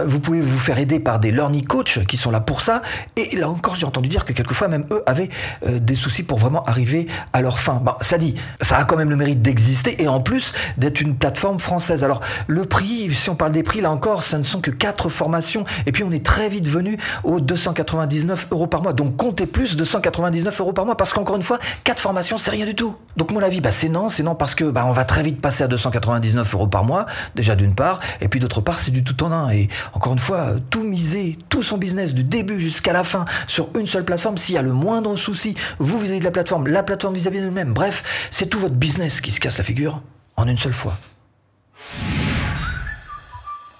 vous 0.06 0.20
pouvez 0.20 0.40
vous 0.40 0.58
faire 0.58 0.78
aider 0.78 1.00
par 1.00 1.18
des 1.18 1.30
Learning 1.30 1.64
Coach 1.64 2.04
qui 2.06 2.16
sont 2.16 2.30
là 2.30 2.40
pour 2.40 2.60
ça. 2.60 2.82
Et 3.16 3.36
là 3.36 3.48
encore, 3.48 3.74
j'ai 3.74 3.86
entendu 3.86 4.08
dire 4.08 4.24
que 4.24 4.32
quelquefois, 4.32 4.68
même 4.68 4.86
eux 4.90 5.02
avaient 5.06 5.28
des 5.66 5.94
soucis 5.94 6.22
pour 6.22 6.38
vraiment 6.38 6.62
arriver 6.64 7.06
à 7.32 7.42
leur 7.42 7.58
fin. 7.58 7.74
Bon, 7.74 7.92
ça 8.00 8.18
dit, 8.18 8.34
ça 8.60 8.78
a 8.78 8.84
quand 8.84 8.96
même 8.96 9.10
le 9.10 9.16
mérite 9.16 9.42
d'exister 9.42 10.02
et 10.02 10.08
en 10.08 10.20
plus 10.20 10.52
d'être 10.76 11.00
une 11.00 11.16
plateforme 11.16 11.58
française. 11.58 12.04
Alors, 12.04 12.20
le 12.46 12.64
prix, 12.64 13.12
si 13.12 13.30
on 13.30 13.34
parle 13.34 13.52
des 13.52 13.62
prix, 13.62 13.80
là 13.80 13.90
encore, 13.90 14.22
ça 14.22 14.38
ne 14.38 14.44
sont 14.44 14.60
que 14.60 14.70
quatre 14.70 15.08
formations. 15.08 15.64
Et 15.86 15.92
puis, 15.92 16.04
on 16.04 16.10
est 16.12 16.24
très 16.24 16.48
vite 16.48 16.68
venu 16.68 16.98
aux 17.24 17.40
299 17.40 18.48
euros 18.50 18.66
par 18.66 18.82
mois. 18.82 18.92
Donc, 18.92 19.16
comptez 19.16 19.46
plus, 19.46 19.76
299 19.76 20.60
euros 20.60 20.72
par 20.72 20.86
mois, 20.86 20.96
parce 20.96 21.12
qu'encore 21.12 21.36
une 21.36 21.42
fois, 21.42 21.58
formation, 22.04 22.36
c'est 22.38 22.50
rien 22.50 22.66
du 22.66 22.74
tout. 22.74 22.94
Donc 23.16 23.30
mon 23.32 23.42
avis, 23.42 23.60
bah, 23.60 23.70
c'est 23.70 23.88
non, 23.88 24.08
c'est 24.08 24.22
non 24.22 24.34
parce 24.34 24.53
que 24.54 24.64
bah, 24.64 24.84
on 24.86 24.92
va 24.92 25.04
très 25.04 25.22
vite 25.22 25.40
passer 25.40 25.64
à 25.64 25.68
299 25.68 26.54
euros 26.54 26.66
par 26.66 26.84
mois, 26.84 27.06
déjà 27.34 27.54
d'une 27.56 27.74
part, 27.74 28.00
et 28.20 28.28
puis 28.28 28.40
d'autre 28.40 28.60
part, 28.60 28.78
c'est 28.78 28.90
du 28.90 29.04
tout 29.04 29.22
en 29.22 29.32
un. 29.32 29.50
Et 29.50 29.68
encore 29.92 30.12
une 30.12 30.18
fois, 30.18 30.54
tout 30.70 30.82
miser, 30.82 31.36
tout 31.48 31.62
son 31.62 31.78
business 31.78 32.14
du 32.14 32.24
début 32.24 32.60
jusqu'à 32.60 32.92
la 32.92 33.04
fin 33.04 33.24
sur 33.46 33.68
une 33.78 33.86
seule 33.86 34.04
plateforme, 34.04 34.38
s'il 34.38 34.54
y 34.54 34.58
a 34.58 34.62
le 34.62 34.72
moindre 34.72 35.16
souci, 35.16 35.54
vous 35.78 35.98
vis 35.98 36.18
de 36.18 36.24
la 36.24 36.30
plateforme, 36.30 36.66
la 36.68 36.82
plateforme 36.82 37.14
vis-à-vis 37.14 37.40
d'elle-même. 37.40 37.72
Bref, 37.72 38.28
c'est 38.30 38.46
tout 38.46 38.58
votre 38.58 38.74
business 38.74 39.20
qui 39.20 39.30
se 39.30 39.40
casse 39.40 39.58
la 39.58 39.64
figure 39.64 40.02
en 40.36 40.46
une 40.46 40.58
seule 40.58 40.72
fois. 40.72 40.96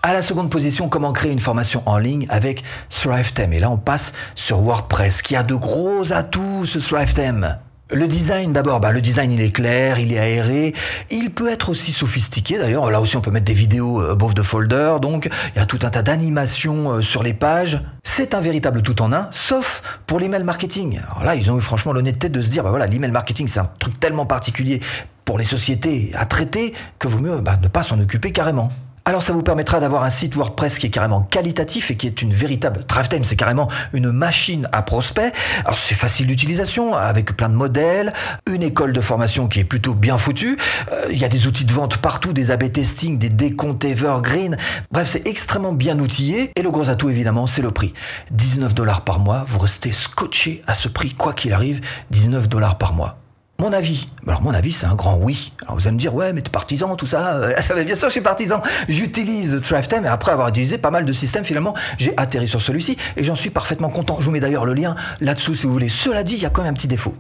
À 0.03 0.13
la 0.13 0.21
seconde 0.21 0.51
position, 0.51 0.91
comment 0.91 1.13
créer 1.13 1.33
une 1.33 1.39
formation 1.39 1.83
en 1.87 1.97
ligne 1.97 2.27
avec 2.29 2.63
ThriveThem. 2.91 3.55
Et 3.55 3.61
là, 3.61 3.71
on 3.71 3.79
passe 3.79 4.13
sur 4.35 4.61
WordPress, 4.61 5.23
qui 5.23 5.35
a 5.35 5.43
de 5.43 5.55
gros 5.55 6.13
atouts, 6.13 6.67
ce 6.67 6.79
ThriveThem. 6.79 7.59
Le 7.91 8.09
design 8.09 8.55
d'abord, 8.55 8.81
bah, 8.81 8.93
le 8.93 9.03
design 9.03 9.31
il 9.31 9.43
est 9.43 9.51
clair, 9.51 9.99
il 9.99 10.11
est 10.11 10.19
aéré, 10.19 10.73
il 11.11 11.31
peut 11.31 11.53
être 11.53 11.69
aussi 11.69 11.93
sophistiqué 11.93 12.57
d'ailleurs, 12.57 12.91
là 12.91 12.99
aussi 12.99 13.15
on 13.19 13.21
peut 13.21 13.31
mettre 13.31 13.45
des 13.45 13.53
vidéos 13.53 14.01
euh, 14.01 14.13
above 14.13 14.33
the 14.33 14.43
folder, 14.43 14.95
donc 15.03 15.29
il 15.55 15.59
y 15.59 15.63
a 15.63 15.67
tout 15.67 15.81
un 15.83 15.91
tas 15.91 16.03
d'animations 16.03 16.93
euh, 16.93 17.03
sur 17.03 17.23
les 17.23 17.35
pages. 17.35 17.83
C'est 18.03 18.33
un 18.33 18.41
véritable 18.41 18.81
tout 18.81 19.03
en 19.03 19.13
un, 19.13 19.29
sauf 19.31 20.01
pour 20.07 20.19
l'email 20.19 20.45
marketing. 20.45 20.99
Alors 21.11 21.25
là 21.25 21.35
ils 21.35 21.51
ont 21.51 21.59
eu 21.59 21.61
franchement 21.61 21.93
l'honnêteté 21.93 22.31
de 22.31 22.41
se 22.41 22.49
dire, 22.49 22.65
bah 22.65 22.71
voilà, 22.71 22.87
l'email 22.87 23.11
marketing 23.11 23.49
c'est 23.49 23.61
un 23.61 23.71
truc 23.79 24.01
tellement 24.01 24.25
particulier 24.25 24.81
pour 25.27 25.37
les 25.37 25.45
sociétés 25.45 26.11
à 26.15 26.25
traiter 26.25 26.73
que 26.99 27.07
vaut 27.07 27.19
mieux 27.19 27.43
bah, 27.43 27.59
ne 27.63 27.69
pas 27.69 27.83
s'en 27.83 28.01
occuper 28.01 28.33
carrément. 28.33 28.71
Alors 29.07 29.23
ça 29.23 29.35
vous 29.35 29.43
permettra 29.43 29.81
d'avoir 29.81 30.03
un 30.03 30.09
site 30.09 30.35
WordPress 30.35 30.79
qui 30.79 30.87
est 30.87 30.91
carrément 30.91 31.21
qualitatif 31.21 31.91
et 31.91 31.97
qui 31.97 32.07
est 32.07 32.23
une 32.23 32.33
véritable 32.33 32.81
time, 32.87 33.23
c'est 33.23 33.37
carrément 33.37 33.69
une 33.93 34.11
machine 34.11 34.67
à 34.73 34.81
prospect. 34.81 35.31
Alors 35.67 35.79
c'est 35.79 35.95
facile 35.95 36.27
d'utilisation 36.27 36.97
avec 36.97 37.37
plein 37.37 37.51
de 37.51 37.55
modèles, 37.55 38.15
une 38.47 38.63
école 38.63 38.95
de 38.95 39.03
formation 39.03 39.47
qui 39.47 39.61
est 39.61 39.65
plutôt 39.65 39.93
bien 39.93 40.17
foutue. 40.17 40.57
Euh, 40.91 41.09
il 41.11 41.19
y 41.19 41.25
a 41.27 41.29
des 41.29 41.47
outils 41.47 41.67
de 41.67 41.73
vente 41.73 41.99
partout, 41.99 42.33
des 42.33 42.51
AB 42.51 42.73
testing, 42.73 43.19
des 43.19 43.29
décomptes 43.29 43.85
evergreen. 43.85 44.57
Bref, 44.91 45.11
c'est 45.13 45.29
extrêmement 45.29 45.73
bien 45.73 45.99
outillé 45.99 46.51
et 46.57 46.63
le 46.63 46.71
gros 46.71 46.89
atout 46.89 47.11
évidemment, 47.11 47.47
c'est 47.47 47.61
le 47.61 47.73
prix. 47.73 47.93
19 48.31 48.73
dollars 48.73 49.03
par 49.05 49.19
mois, 49.19 49.45
vous 49.47 49.59
restez 49.59 49.93
scotché 49.93 50.63
à 50.67 50.73
ce 50.73 50.89
prix 50.89 51.13
quoi 51.13 51.35
qu'il 51.35 51.53
arrive, 51.53 51.83
19 52.11 52.49
dollars 52.49 52.79
par 52.79 52.95
mois. 52.95 53.19
Mon 53.61 53.73
avis, 53.73 54.09
alors 54.27 54.43
mon 54.43 54.53
avis 54.53 54.73
c'est 54.73 54.87
un 54.87 54.97
grand 54.97 55.17
oui. 55.17 55.53
Alors 55.63 55.77
vous 55.77 55.87
allez 55.87 55.95
me 55.95 56.01
dire 56.01 56.15
ouais 56.15 56.33
mais 56.33 56.43
t'es 56.43 56.51
partisan 56.51 56.97
tout 56.97 57.07
ça. 57.07 57.41
bien 57.85 57.95
sûr 57.95 58.09
je 58.09 58.13
suis 58.13 58.21
partisan. 58.21 58.61
J'utilise 58.89 59.61
ThriveTime 59.63 60.05
et 60.05 60.09
après 60.09 60.33
avoir 60.33 60.49
utilisé 60.49 60.77
pas 60.77 60.91
mal 60.91 61.05
de 61.05 61.13
systèmes 61.13 61.45
finalement 61.45 61.75
j'ai 61.97 62.15
atterri 62.17 62.49
sur 62.49 62.61
celui-ci 62.61 62.97
et 63.17 63.23
j'en 63.23 63.37
suis 63.37 63.51
parfaitement 63.51 63.91
content. 63.91 64.17
Je 64.21 64.27
vous 64.27 64.33
mets 64.33 64.41
d'ailleurs 64.41 64.65
le 64.65 64.75
lien 64.75 64.97
là-dessous 65.21 65.55
si 65.55 65.67
vous 65.67 65.73
voulez. 65.73 65.89
Cela 65.89 66.25
dit 66.25 66.35
il 66.35 66.43
y 66.43 66.47
a 66.47 66.51
quand 66.51 66.63
même 66.63 66.73
un 66.73 66.75
petit 66.75 66.89
défaut. 66.89 67.15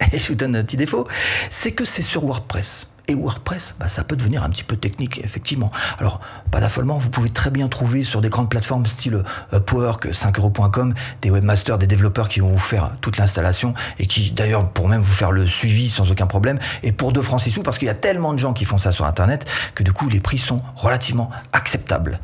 Et 0.12 0.18
je 0.18 0.28
vous 0.28 0.34
donne 0.34 0.56
un 0.56 0.64
petit 0.64 0.76
défaut, 0.78 1.06
c'est 1.50 1.72
que 1.72 1.84
c'est 1.84 2.02
sur 2.02 2.24
WordPress. 2.24 2.86
Et 3.10 3.14
WordPress, 3.16 3.74
bah, 3.80 3.88
ça 3.88 4.04
peut 4.04 4.14
devenir 4.14 4.44
un 4.44 4.50
petit 4.50 4.62
peu 4.62 4.76
technique, 4.76 5.18
effectivement. 5.24 5.72
Alors, 5.98 6.20
pas 6.52 6.60
d'affolement, 6.60 6.96
vous 6.96 7.10
pouvez 7.10 7.28
très 7.28 7.50
bien 7.50 7.66
trouver 7.66 8.04
sur 8.04 8.20
des 8.20 8.28
grandes 8.28 8.48
plateformes 8.48 8.86
style 8.86 9.24
euh, 9.52 9.58
Powerk, 9.58 10.06
5euros.com, 10.12 10.94
des 11.20 11.28
webmasters, 11.28 11.76
des 11.76 11.88
développeurs 11.88 12.28
qui 12.28 12.38
vont 12.38 12.50
vous 12.50 12.58
faire 12.60 12.92
toute 13.00 13.16
l'installation 13.16 13.74
et 13.98 14.06
qui, 14.06 14.30
d'ailleurs, 14.30 14.70
pour 14.70 14.88
même 14.88 15.00
vous 15.00 15.12
faire 15.12 15.32
le 15.32 15.44
suivi 15.48 15.90
sans 15.90 16.08
aucun 16.12 16.28
problème. 16.28 16.60
Et 16.84 16.92
pour 16.92 17.12
2 17.12 17.20
francs 17.20 17.40
6 17.40 17.50
sous, 17.50 17.62
parce 17.64 17.78
qu'il 17.78 17.86
y 17.86 17.90
a 17.90 17.94
tellement 17.94 18.32
de 18.32 18.38
gens 18.38 18.52
qui 18.52 18.64
font 18.64 18.78
ça 18.78 18.92
sur 18.92 19.04
Internet 19.06 19.44
que 19.74 19.82
du 19.82 19.92
coup, 19.92 20.08
les 20.08 20.20
prix 20.20 20.38
sont 20.38 20.62
relativement 20.76 21.32
acceptables. 21.52 22.20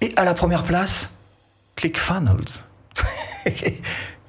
Et 0.00 0.12
à 0.16 0.24
la 0.24 0.34
première 0.34 0.64
place, 0.64 1.10
ClickFunnels. 1.76 2.64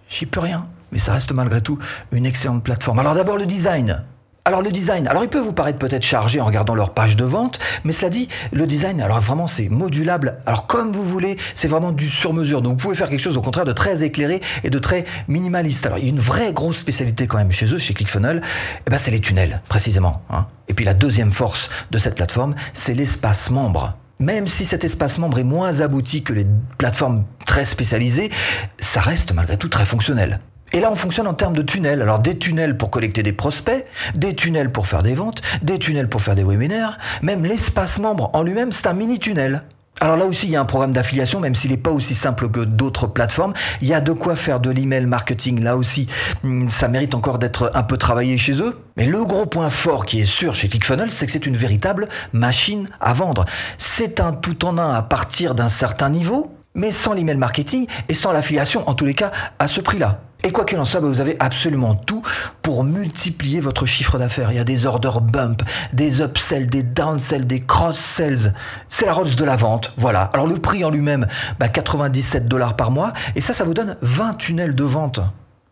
J'y 0.10 0.28
peux 0.28 0.42
rien, 0.42 0.68
mais 0.92 1.00
ça 1.00 1.14
reste 1.14 1.32
malgré 1.32 1.62
tout 1.62 1.78
une 2.12 2.26
excellente 2.26 2.64
plateforme. 2.64 3.00
Alors 3.00 3.16
d'abord 3.16 3.38
le 3.38 3.46
design. 3.46 4.04
Alors 4.48 4.62
le 4.62 4.72
design, 4.72 5.10
alors 5.10 5.24
il 5.26 5.30
peut 5.30 5.42
vous 5.42 5.52
paraître 5.52 5.78
peut-être 5.78 6.06
chargé 6.06 6.40
en 6.40 6.46
regardant 6.46 6.74
leur 6.74 6.94
page 6.94 7.18
de 7.18 7.26
vente, 7.26 7.60
mais 7.84 7.92
cela 7.92 8.10
dit, 8.10 8.30
le 8.54 8.66
design, 8.66 9.02
alors 9.02 9.20
vraiment 9.20 9.46
c'est 9.46 9.68
modulable, 9.68 10.38
alors 10.46 10.68
comme 10.68 10.94
vous 10.94 11.04
voulez, 11.04 11.36
c'est 11.54 11.68
vraiment 11.68 11.92
du 11.92 12.08
sur-mesure. 12.08 12.62
Donc 12.62 12.78
vous 12.78 12.84
pouvez 12.84 12.96
faire 12.96 13.10
quelque 13.10 13.20
chose 13.20 13.36
au 13.36 13.42
contraire 13.42 13.66
de 13.66 13.74
très 13.74 14.06
éclairé 14.06 14.40
et 14.64 14.70
de 14.70 14.80
très 14.80 15.04
minimaliste. 15.28 15.86
Alors 15.86 15.98
il 15.98 16.06
y 16.06 16.08
a 16.08 16.12
une 16.12 16.20
vraie 16.20 16.54
grosse 16.54 16.78
spécialité 16.78 17.28
quand 17.28 17.38
même 17.38 17.52
chez 17.52 17.74
eux, 17.74 17.78
chez 17.78 17.94
ClickFunnels, 17.94 18.42
eh 18.86 18.90
ben, 18.90 18.98
c'est 18.98 19.12
les 19.12 19.20
tunnels 19.20 19.62
précisément. 19.68 20.22
Hein. 20.30 20.48
Et 20.70 20.74
puis 20.74 20.86
la 20.86 20.94
deuxième 20.94 21.34
force 21.34 21.70
de 21.92 21.98
cette 21.98 22.16
plateforme, 22.16 22.56
c'est 22.72 22.94
l'espace 22.94 23.50
membre. 23.50 23.98
Même 24.20 24.48
si 24.48 24.64
cet 24.64 24.86
espace 24.86 25.18
membre 25.18 25.40
est 25.40 25.44
moins 25.44 25.82
abouti 25.82 26.24
que 26.24 26.32
les 26.32 26.48
plateformes 26.78 27.26
très 27.46 27.66
spécialisées, 27.66 28.32
ça 28.80 29.02
reste 29.02 29.34
malgré 29.34 29.58
tout 29.58 29.68
très 29.68 29.84
fonctionnel. 29.84 30.40
Et 30.74 30.80
là, 30.80 30.92
on 30.92 30.96
fonctionne 30.96 31.28
en 31.28 31.34
termes 31.34 31.56
de 31.56 31.62
tunnels. 31.62 32.02
Alors, 32.02 32.20
des 32.20 32.38
tunnels 32.38 32.78
pour 32.78 32.90
collecter 32.90 33.24
des 33.24 33.34
prospects, 33.34 33.86
des 34.16 34.36
tunnels 34.36 34.72
pour 34.72 34.88
faire 34.88 35.04
des 35.04 35.14
ventes, 35.14 35.42
des 35.62 35.80
tunnels 35.80 36.10
pour 36.10 36.22
faire 36.22 36.36
des 36.36 36.44
webinaires. 36.44 37.00
Même 37.22 37.46
l'espace 37.46 38.00
membre 38.00 38.30
en 38.34 38.44
lui-même, 38.44 38.72
c'est 38.72 38.88
un 38.88 38.94
mini-tunnel. 38.94 39.64
Alors 40.00 40.16
là 40.16 40.26
aussi, 40.26 40.46
il 40.46 40.52
y 40.52 40.56
a 40.56 40.62
un 40.62 40.66
programme 40.66 40.92
d'affiliation, 40.92 41.40
même 41.40 41.56
s'il 41.56 41.72
n'est 41.72 41.78
pas 41.78 41.90
aussi 41.90 42.14
simple 42.14 42.50
que 42.50 42.60
d'autres 42.60 43.08
plateformes. 43.08 43.54
Il 43.82 43.88
y 43.88 43.96
a 43.96 44.02
de 44.02 44.12
quoi 44.12 44.36
faire 44.36 44.60
de 44.60 44.70
l'email 44.70 45.08
marketing. 45.08 45.64
Là 45.64 45.76
aussi, 45.76 46.06
hmm, 46.44 46.70
ça 46.70 46.88
mérite 46.88 47.16
encore 47.16 47.40
d'être 47.40 47.72
un 47.74 47.82
peu 47.82 47.98
travaillé 47.98 48.38
chez 48.38 48.62
eux. 48.62 48.78
Mais 48.96 49.08
le 49.08 49.26
gros 49.26 49.48
point 49.48 49.72
fort 49.72 50.06
qui 50.06 50.20
est 50.22 50.26
sûr 50.26 50.54
chez 50.54 50.70
ClickFunnels, 50.70 51.10
c'est 51.10 51.26
que 51.26 51.32
c'est 51.32 51.48
une 51.48 51.58
véritable 51.58 52.10
machine 52.32 52.88
à 53.00 53.14
vendre. 53.14 53.46
C'est 53.80 54.20
un 54.20 54.34
tout 54.34 54.66
en 54.66 54.78
un 54.78 54.94
à 54.94 55.02
partir 55.02 55.56
d'un 55.56 55.70
certain 55.70 56.10
niveau, 56.10 56.56
mais 56.76 56.92
sans 56.92 57.14
l'email 57.14 57.38
marketing 57.38 57.88
et 58.08 58.14
sans 58.14 58.32
l'affiliation, 58.32 58.88
en 58.88 58.94
tous 58.94 59.06
les 59.06 59.16
cas, 59.16 59.32
à 59.58 59.68
ce 59.68 59.82
prix-là. 59.82 60.22
Et 60.48 60.52
quoi 60.52 60.64
qu'il 60.64 60.80
en 60.80 60.86
soit, 60.86 61.02
bah, 61.02 61.10
vous 61.10 61.20
avez 61.20 61.36
absolument 61.42 61.94
tout 61.94 62.22
pour 62.62 62.86
multiplier 62.86 63.60
votre 63.60 63.86
chiffre 63.86 64.18
d'affaires. 64.18 64.50
Il 64.54 64.56
y 64.56 64.60
a 64.60 64.64
des 64.64 64.86
orders 64.86 65.20
bump, 65.20 65.62
des 65.92 66.22
upsells, 66.22 66.68
des 66.68 66.84
downsells, 66.84 67.46
des 67.46 67.60
cross-sells. 67.60 68.54
C'est 68.88 69.06
la 69.06 69.12
Rolls 69.12 69.36
de 69.36 69.44
la 69.44 69.58
vente. 69.58 69.94
Voilà. 69.98 70.22
Alors 70.34 70.48
le 70.48 70.56
prix 70.56 70.86
en 70.86 70.90
lui-même, 70.90 71.28
97 71.60 72.44
bah, 72.44 72.48
dollars 72.48 72.78
par 72.78 72.92
mois. 72.92 73.12
Et 73.36 73.42
ça, 73.42 73.52
ça 73.52 73.66
vous 73.66 73.74
donne 73.74 73.98
20 74.02 74.36
tunnels 74.36 74.74
de 74.74 74.84
vente 74.86 75.20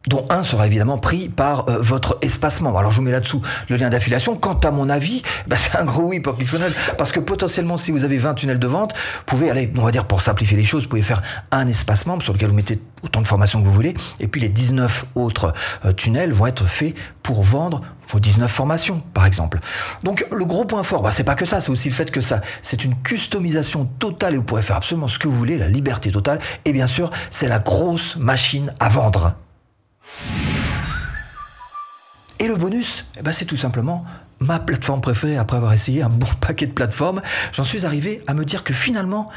dont 0.08 0.26
un 0.30 0.44
sera 0.44 0.68
évidemment 0.68 0.98
pris 0.98 1.30
par 1.30 1.70
euh, 1.70 1.80
votre 1.80 2.18
espacement. 2.22 2.78
Alors 2.78 2.92
je 2.92 2.98
vous 2.98 3.04
mets 3.04 3.12
là-dessous 3.12 3.42
le 3.70 3.78
lien 3.78 3.90
d'affiliation. 3.90 4.36
Quant 4.36 4.60
à 4.64 4.72
mon 4.72 4.90
avis, 4.90 5.22
bah, 5.48 5.58
c'est 5.58 5.78
un 5.78 5.86
gros 5.86 6.04
oui 6.04 6.20
pour 6.20 6.36
ClickFunnels 6.36 6.74
parce 6.98 7.12
que 7.12 7.20
potentiellement 7.20 7.78
si 7.78 7.92
vous 7.92 8.04
avez 8.04 8.18
20 8.18 8.36
tunnels 8.36 8.60
de 8.60 8.68
vente, 8.68 8.94
vous 8.94 9.24
pouvez 9.26 9.50
aller, 9.50 9.72
on 9.78 9.84
va 9.84 9.92
dire 9.92 10.06
pour 10.06 10.22
simplifier 10.22 10.58
les 10.58 10.64
choses, 10.64 10.84
vous 10.84 10.90
pouvez 10.90 11.02
faire 11.02 11.22
un 11.52 11.68
espacement 11.68 12.20
sur 12.20 12.34
lequel 12.34 12.50
vous 12.50 12.56
mettez 12.56 12.80
autant 13.04 13.22
de 13.22 13.28
formations 13.28 13.62
que 13.62 13.68
vous 13.68 13.74
voulez 13.74 13.94
et 14.20 14.28
puis 14.28 14.42
les 14.42 14.50
19 14.50 15.06
autres 15.16 15.54
euh, 15.86 15.94
tunnels 15.94 16.32
vont 16.32 16.48
être 16.48 16.66
faits 16.66 16.96
pour 17.24 17.44
vendre 17.44 17.82
vos 18.10 18.20
19 18.20 18.52
formations 18.52 19.02
par 19.14 19.26
exemple. 19.26 19.60
Donc 20.04 20.26
le 20.32 20.46
gros 20.46 20.66
point 20.66 20.84
fort, 20.84 21.02
bah, 21.02 21.12
c'est 21.12 21.24
pas 21.24 21.36
que 21.36 21.46
ça, 21.46 21.62
c'est 21.62 21.72
aussi 21.72 21.90
le 21.90 21.96
fait 21.96 22.12
que 22.12 22.22
ça, 22.22 22.42
c'est 22.62 22.84
une 22.84 22.96
customisation 23.02 23.86
totale 23.86 24.36
et 24.36 24.38
vous 24.38 24.44
pourrez 24.44 24.62
faire 24.62 24.78
absolument 24.78 25.08
ce 25.08 25.20
que 25.20 25.28
vous 25.28 25.36
voulez, 25.36 25.58
la 25.58 25.68
liberté 25.68 26.12
totale 26.12 26.40
et 26.66 26.74
bien 26.74 26.88
sûr, 26.88 27.12
c'est 27.32 27.48
la 27.48 27.60
grosse 27.60 28.16
machine 28.18 28.74
à 28.80 28.90
vendre. 28.90 29.36
Et 32.40 32.48
le 32.48 32.56
bonus, 32.56 33.06
eh 33.18 33.22
ben 33.22 33.32
c'est 33.32 33.46
tout 33.46 33.56
simplement 33.56 34.04
ma 34.40 34.60
plateforme 34.60 35.02
préférée 35.02 35.38
après 35.38 35.58
avoir 35.58 35.74
essayé 35.74 36.02
un 36.02 36.10
bon 36.10 36.28
paquet 36.42 36.68
de 36.68 36.74
plateformes. 36.74 37.22
J'en 37.52 37.64
suis 37.64 37.86
arrivé 37.86 38.22
à 38.28 38.34
me 38.34 38.46
dire 38.46 38.64
que 38.64 38.74
finalement, 38.74 39.30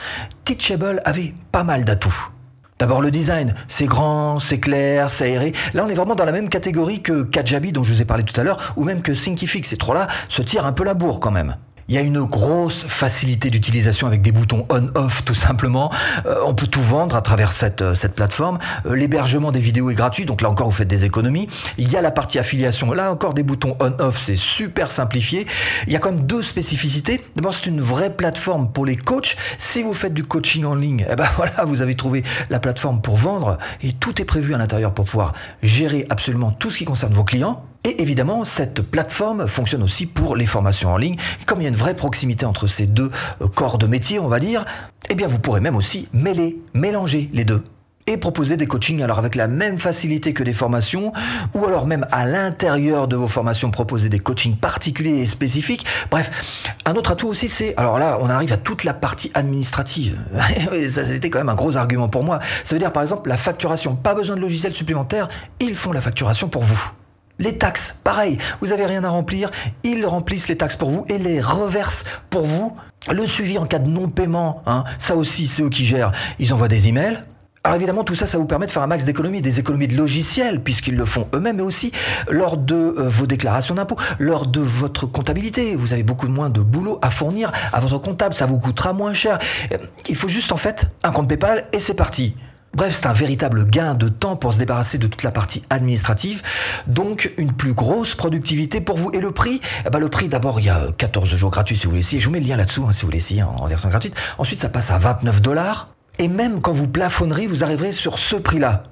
Teachable 0.45 1.01
avait 1.05 1.35
pas 1.53 1.65
mal 1.65 1.85
d'atouts. 1.85 2.31
D'abord 2.79 3.03
le 3.03 3.11
design, 3.11 3.55
c'est 3.67 3.87
grand, 3.87 4.39
c'est 4.39 4.61
clair, 4.61 5.11
c'est 5.11 5.25
aéré. 5.25 5.53
Là 5.75 5.85
on 5.85 5.89
est 5.89 5.95
vraiment 5.95 6.15
dans 6.15 6.25
la 6.25 6.31
même 6.33 6.49
catégorie 6.49 7.03
que 7.03 7.25
Kajabi 7.25 7.73
dont 7.73 7.83
je 7.83 7.93
vous 7.93 8.03
ai 8.03 8.05
parlé 8.05 8.23
tout 8.23 8.41
à 8.41 8.45
l'heure, 8.45 8.75
ou 8.77 8.85
même 8.85 9.03
que 9.03 9.11
Thinkific. 9.11 9.67
Ces 9.67 9.77
trois-là 9.77 10.07
se 10.29 10.43
tirent 10.43 10.65
un 10.65 10.73
peu 10.73 10.85
la 10.85 10.95
bourre 10.95 11.19
quand 11.19 11.33
même. 11.33 11.57
Il 11.91 11.95
y 11.95 11.99
a 11.99 12.03
une 12.03 12.23
grosse 12.25 12.85
facilité 12.85 13.49
d'utilisation 13.49 14.07
avec 14.07 14.21
des 14.21 14.31
boutons 14.31 14.67
on-off 14.69 15.25
tout 15.25 15.33
simplement. 15.33 15.91
Euh, 16.27 16.35
on 16.45 16.53
peut 16.53 16.67
tout 16.67 16.83
vendre 16.83 17.17
à 17.17 17.23
travers 17.23 17.51
cette, 17.51 17.81
euh, 17.81 17.95
plateforme. 18.15 18.59
Euh, 18.85 18.95
l'hébergement 18.95 19.53
des 19.53 19.61
vidéos 19.61 19.89
est 19.89 19.95
gratuit, 19.95 20.27
donc 20.27 20.43
là 20.43 20.51
encore 20.51 20.67
vous 20.67 20.77
faites 20.77 20.89
des 20.89 21.07
économies. 21.07 21.49
Il 21.79 21.91
y 21.91 21.97
a 21.97 22.03
la 22.03 22.11
partie 22.11 22.39
affiliation, 22.39 22.93
là 22.93 23.11
encore 23.11 23.33
des 23.33 23.43
boutons 23.43 23.75
on-off, 23.81 24.23
c'est 24.23 24.35
super 24.35 24.91
simplifié. 24.91 25.47
Il 25.87 25.93
y 25.95 25.97
a 25.97 25.99
quand 25.99 26.13
même 26.13 26.25
deux 26.25 26.43
spécificités. 26.43 27.25
D'abord 27.37 27.55
c'est 27.55 27.71
une 27.71 27.81
vraie 27.81 28.15
plateforme 28.15 28.71
pour 28.71 28.85
les 28.85 28.97
coachs. 28.97 29.39
Si 29.57 29.83
vous 29.83 29.95
faites 29.95 30.13
du 30.13 30.25
coaching 30.25 30.67
en 30.67 30.75
ligne, 30.75 31.07
eh 31.11 31.17
ben 31.17 31.29
voilà, 31.37 31.65
vous 31.65 31.81
avez 31.81 31.95
trouvé 31.95 32.23
la 32.51 32.61
plateforme 32.61 33.01
pour 33.01 33.17
vendre 33.17 33.57
et 33.81 33.95
tout 33.95 34.21
est 34.21 34.27
prévu 34.27 34.53
à 34.53 34.59
l'intérieur 34.59 34.93
pour 34.93 35.07
pouvoir 35.07 35.33
gérer 35.63 36.07
absolument 36.11 36.51
tout 36.51 36.69
ce 36.69 36.77
qui 36.77 36.85
concerne 36.85 37.15
vos 37.15 37.25
clients. 37.25 37.65
Et 37.89 38.03
évidemment, 38.03 38.45
cette 38.45 38.83
plateforme 38.83 39.49
fonctionne 39.49 39.83
aussi 39.83 40.05
pour 40.05 40.37
les 40.37 40.45
formations 40.45 40.93
en 40.93 40.99
ligne. 40.99 41.17
Comme 41.47 41.63
il 41.63 41.65
y 41.65 41.67
a 41.67 41.71
une 41.71 41.75
vraie 41.75 41.97
proximité 41.97 42.45
entre 42.45 42.67
ces 42.67 42.87
deux 42.87 43.11
euh, 43.41 43.49
corps 43.49 43.79
de 43.79 43.87
métier, 43.87 44.19
on 44.19 44.29
va 44.29 44.41
dire, 44.41 44.67
eh 45.09 45.15
bien 45.15 45.27
vous 45.27 45.39
pourrez 45.39 45.61
même 45.61 45.75
aussi 45.75 46.07
mêler, 46.13 46.59
mélanger 46.75 47.31
les 47.33 47.47
deux 47.47 47.65
et 48.07 48.19
proposer 48.19 48.59
des 48.59 48.67
coachings 48.67 49.03
alors 49.03 49.19
avec 49.19 49.37
la 49.37 49.47
même 49.47 49.79
facilité 49.79 50.35
que 50.35 50.43
des 50.43 50.53
formations 50.53 51.15
ou 51.55 51.65
alors 51.65 51.87
même 51.87 52.07
à 52.11 52.27
l'intérieur 52.27 53.09
de 53.09 53.17
vos 53.17 53.27
formations 53.29 53.71
proposer 53.71 54.11
des 54.11 54.19
coachings 54.19 54.57
particuliers 54.57 55.21
et 55.21 55.27
spécifiques. 55.27 55.87
Bref, 56.11 56.75
un 56.85 56.95
autre 56.95 57.13
atout 57.13 57.29
aussi 57.29 57.49
c'est 57.49 57.75
alors 57.79 57.99
là 57.99 58.19
on 58.21 58.29
arrive 58.29 58.53
à 58.53 58.59
toute 58.59 58.85
la 58.85 58.93
partie 58.93 59.31
administrative. 59.33 60.19
Ça 60.91 61.07
c'était 61.07 61.31
quand 61.31 61.39
même 61.39 61.49
un 61.49 61.55
gros 61.55 61.79
argument 61.79 62.11
pour 62.11 62.23
moi. 62.23 62.39
Ça 62.65 62.75
veut 62.75 62.81
dire 62.81 62.93
par 62.93 63.03
exemple 63.03 63.31
la 63.31 63.39
facturation, 63.39 63.97
pas 63.97 64.15
besoin 64.15 64.37
de 64.37 64.43
logiciel 64.43 64.75
supplémentaire, 64.75 65.29
ils 65.59 65.75
font 65.75 65.93
la 65.93 66.03
facturation 66.03 66.49
pour 66.49 66.63
vous. 66.63 66.93
Les 67.39 67.57
taxes, 67.57 67.95
pareil, 68.03 68.37
vous 68.61 68.73
avez 68.73 68.85
rien 68.85 69.05
à 69.05 69.09
remplir, 69.09 69.51
ils 69.85 70.05
remplissent 70.05 70.49
les 70.49 70.57
taxes 70.57 70.75
pour 70.75 70.91
vous 70.91 71.05
et 71.09 71.19
les 71.19 71.41
reversent 71.41 72.05
pour 72.31 72.45
vous. 72.45 72.77
Le 73.13 73.27
suivi 73.27 73.59
en 73.59 73.67
cas 73.67 73.79
de 73.79 73.89
non-paiement, 73.89 74.63
hein, 74.67 74.83
ça 74.99 75.15
aussi 75.15 75.47
c'est 75.47 75.63
eux 75.63 75.71
qui 75.71 75.85
gèrent. 75.85 76.11
Ils 76.41 76.53
envoient 76.53 76.69
des 76.69 76.89
emails, 76.89 77.23
alors 77.65 77.77
évidemment, 77.77 78.03
tout 78.03 78.15
ça, 78.15 78.27
ça 78.27 78.39
vous 78.39 78.47
permet 78.47 78.67
de 78.67 78.71
faire 78.71 78.83
un 78.83 78.87
max 78.87 79.05
d'économies, 79.05 79.43
des 79.43 79.61
économies 79.61 79.89
de 79.89 79.97
logiciels, 79.97 80.63
puisqu'ils 80.63 80.97
le 80.97 81.05
font 81.05 81.29
eux-mêmes, 81.35 81.57
mais 81.57 81.63
aussi 81.63 81.93
lors 82.31 82.57
de 82.57 82.75
euh, 82.75 83.09
vos 83.09 83.27
déclarations 83.27 83.75
d'impôts, 83.75 83.97
lors 84.19 84.47
de 84.47 84.61
votre 84.61 85.07
comptabilité. 85.07 85.75
Vous 85.75 85.93
avez 85.93 86.03
beaucoup 86.03 86.29
moins 86.29 86.51
de 86.51 86.61
boulot 86.61 86.99
à 87.03 87.11
fournir 87.11 87.53
à 87.73 87.81
votre 87.81 87.99
comptable, 87.99 88.35
ça 88.35 88.47
vous 88.47 88.59
coûtera 88.59 88.93
moins 88.93 89.13
cher. 89.13 89.39
Euh, 89.73 89.77
il 90.09 90.17
faut 90.17 90.29
juste 90.29 90.51
en 90.51 90.57
fait 90.57 90.89
un 91.03 91.11
compte 91.11 91.29
PayPal 91.29 91.67
et 91.73 91.79
c'est 91.79 91.95
parti. 91.95 92.35
Bref, 92.75 92.99
c'est 93.01 93.09
un 93.09 93.13
véritable 93.13 93.65
gain 93.65 93.95
de 93.95 94.09
temps 94.09 94.37
pour 94.37 94.53
se 94.53 94.59
débarrasser 94.59 94.99
de 94.99 95.07
toute 95.07 95.23
la 95.23 95.31
partie 95.31 95.63
administrative, 95.71 96.43
donc 96.87 97.33
une 97.39 97.53
plus 97.53 97.73
grosse 97.73 98.15
productivité 98.15 98.81
pour 98.81 98.97
vous. 98.97 99.11
Et 99.13 99.21
le 99.21 99.33
prix? 99.33 99.61
Eh 99.87 99.91
ben 99.91 99.99
Le 99.99 100.09
prix, 100.09 100.29
d'abord, 100.29 100.61
il 100.61 100.67
y 100.67 100.71
a 100.71 100.93
14 100.97 101.29
jours 101.35 101.51
gratuits 101.51 101.77
si 101.77 101.85
vous 101.85 101.91
voulez. 101.91 102.03
Je 102.03 102.25
vous 102.25 102.31
mets 102.31 102.41
le 102.41 102.47
lien 102.47 102.57
là-dessous 102.57 102.85
hein, 102.87 102.93
si 102.93 103.03
vous 103.03 103.07
voulez 103.07 103.19
essayer 103.19 103.43
en 103.43 103.67
version 103.67 103.89
gratuite. 103.89 104.15
Ensuite, 104.39 104.61
ça 104.61 104.69
passe 104.69 104.91
à 104.91 104.99
29 104.99 105.41
dollars. 105.41 105.89
Et 106.19 106.29
même 106.29 106.61
quand 106.61 106.73
vous 106.73 106.89
plafonnerez, 106.89 107.47
vous 107.47 107.65
arriverez 107.65 107.93
sur 107.93 108.19
ce 108.19 108.37
prix-là. 108.37 108.85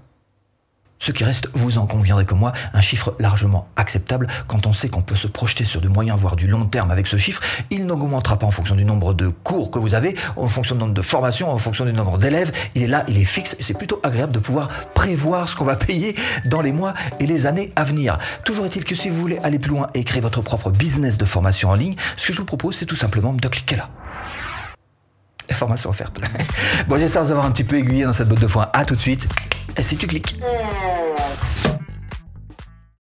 Ce 0.98 1.12
qui 1.12 1.24
reste, 1.24 1.48
vous 1.54 1.78
en 1.78 1.86
conviendrez 1.86 2.24
comme 2.24 2.38
moi, 2.38 2.52
un 2.72 2.80
chiffre 2.80 3.14
largement 3.18 3.68
acceptable 3.76 4.26
quand 4.46 4.66
on 4.66 4.72
sait 4.72 4.88
qu'on 4.88 5.02
peut 5.02 5.14
se 5.14 5.26
projeter 5.26 5.64
sur 5.64 5.80
du 5.80 5.88
moyen 5.88 6.16
voire 6.16 6.36
du 6.36 6.46
long 6.46 6.64
terme 6.64 6.90
avec 6.90 7.06
ce 7.06 7.16
chiffre. 7.16 7.42
Il 7.70 7.86
n'augmentera 7.86 8.38
pas 8.38 8.46
en 8.46 8.50
fonction 8.50 8.74
du 8.74 8.84
nombre 8.84 9.14
de 9.14 9.28
cours 9.28 9.70
que 9.70 9.78
vous 9.78 9.94
avez, 9.94 10.16
en 10.36 10.48
fonction 10.48 10.74
du 10.74 10.80
nombre 10.80 10.94
de 10.94 11.02
formations, 11.02 11.50
en 11.50 11.58
fonction 11.58 11.84
du 11.84 11.92
nombre 11.92 12.18
d'élèves. 12.18 12.52
Il 12.74 12.82
est 12.82 12.88
là, 12.88 13.04
il 13.08 13.18
est 13.18 13.24
fixe 13.24 13.56
c'est 13.60 13.74
plutôt 13.74 14.00
agréable 14.02 14.32
de 14.32 14.38
pouvoir 14.38 14.68
prévoir 14.94 15.48
ce 15.48 15.56
qu'on 15.56 15.64
va 15.64 15.76
payer 15.76 16.14
dans 16.44 16.60
les 16.60 16.72
mois 16.72 16.94
et 17.20 17.26
les 17.26 17.46
années 17.46 17.72
à 17.76 17.84
venir. 17.84 18.18
Toujours 18.44 18.64
est-il 18.64 18.84
que 18.84 18.94
si 18.94 19.08
vous 19.08 19.20
voulez 19.20 19.38
aller 19.42 19.58
plus 19.58 19.70
loin 19.70 19.88
et 19.94 20.04
créer 20.04 20.20
votre 20.20 20.40
propre 20.40 20.70
business 20.70 21.18
de 21.18 21.24
formation 21.24 21.70
en 21.70 21.74
ligne, 21.74 21.96
ce 22.16 22.28
que 22.28 22.32
je 22.32 22.38
vous 22.38 22.46
propose, 22.46 22.76
c'est 22.76 22.86
tout 22.86 22.96
simplement 22.96 23.32
de 23.32 23.48
cliquer 23.48 23.76
là 23.76 23.90
les 25.48 25.54
formations 25.54 25.90
offertes. 25.90 26.20
bon, 26.88 26.98
j'espère 26.98 27.22
vous 27.22 27.30
avoir 27.30 27.46
un 27.46 27.52
petit 27.52 27.64
peu 27.64 27.76
aiguillé 27.76 28.04
dans 28.04 28.12
cette 28.12 28.28
botte 28.28 28.40
de 28.40 28.48
foin. 28.48 28.68
À 28.72 28.84
tout 28.84 28.96
de 28.96 29.00
suite. 29.00 29.28
Et 29.76 29.82
si 29.82 29.96
tu 29.96 30.06
cliques. 30.06 30.40
Yes. 31.36 31.75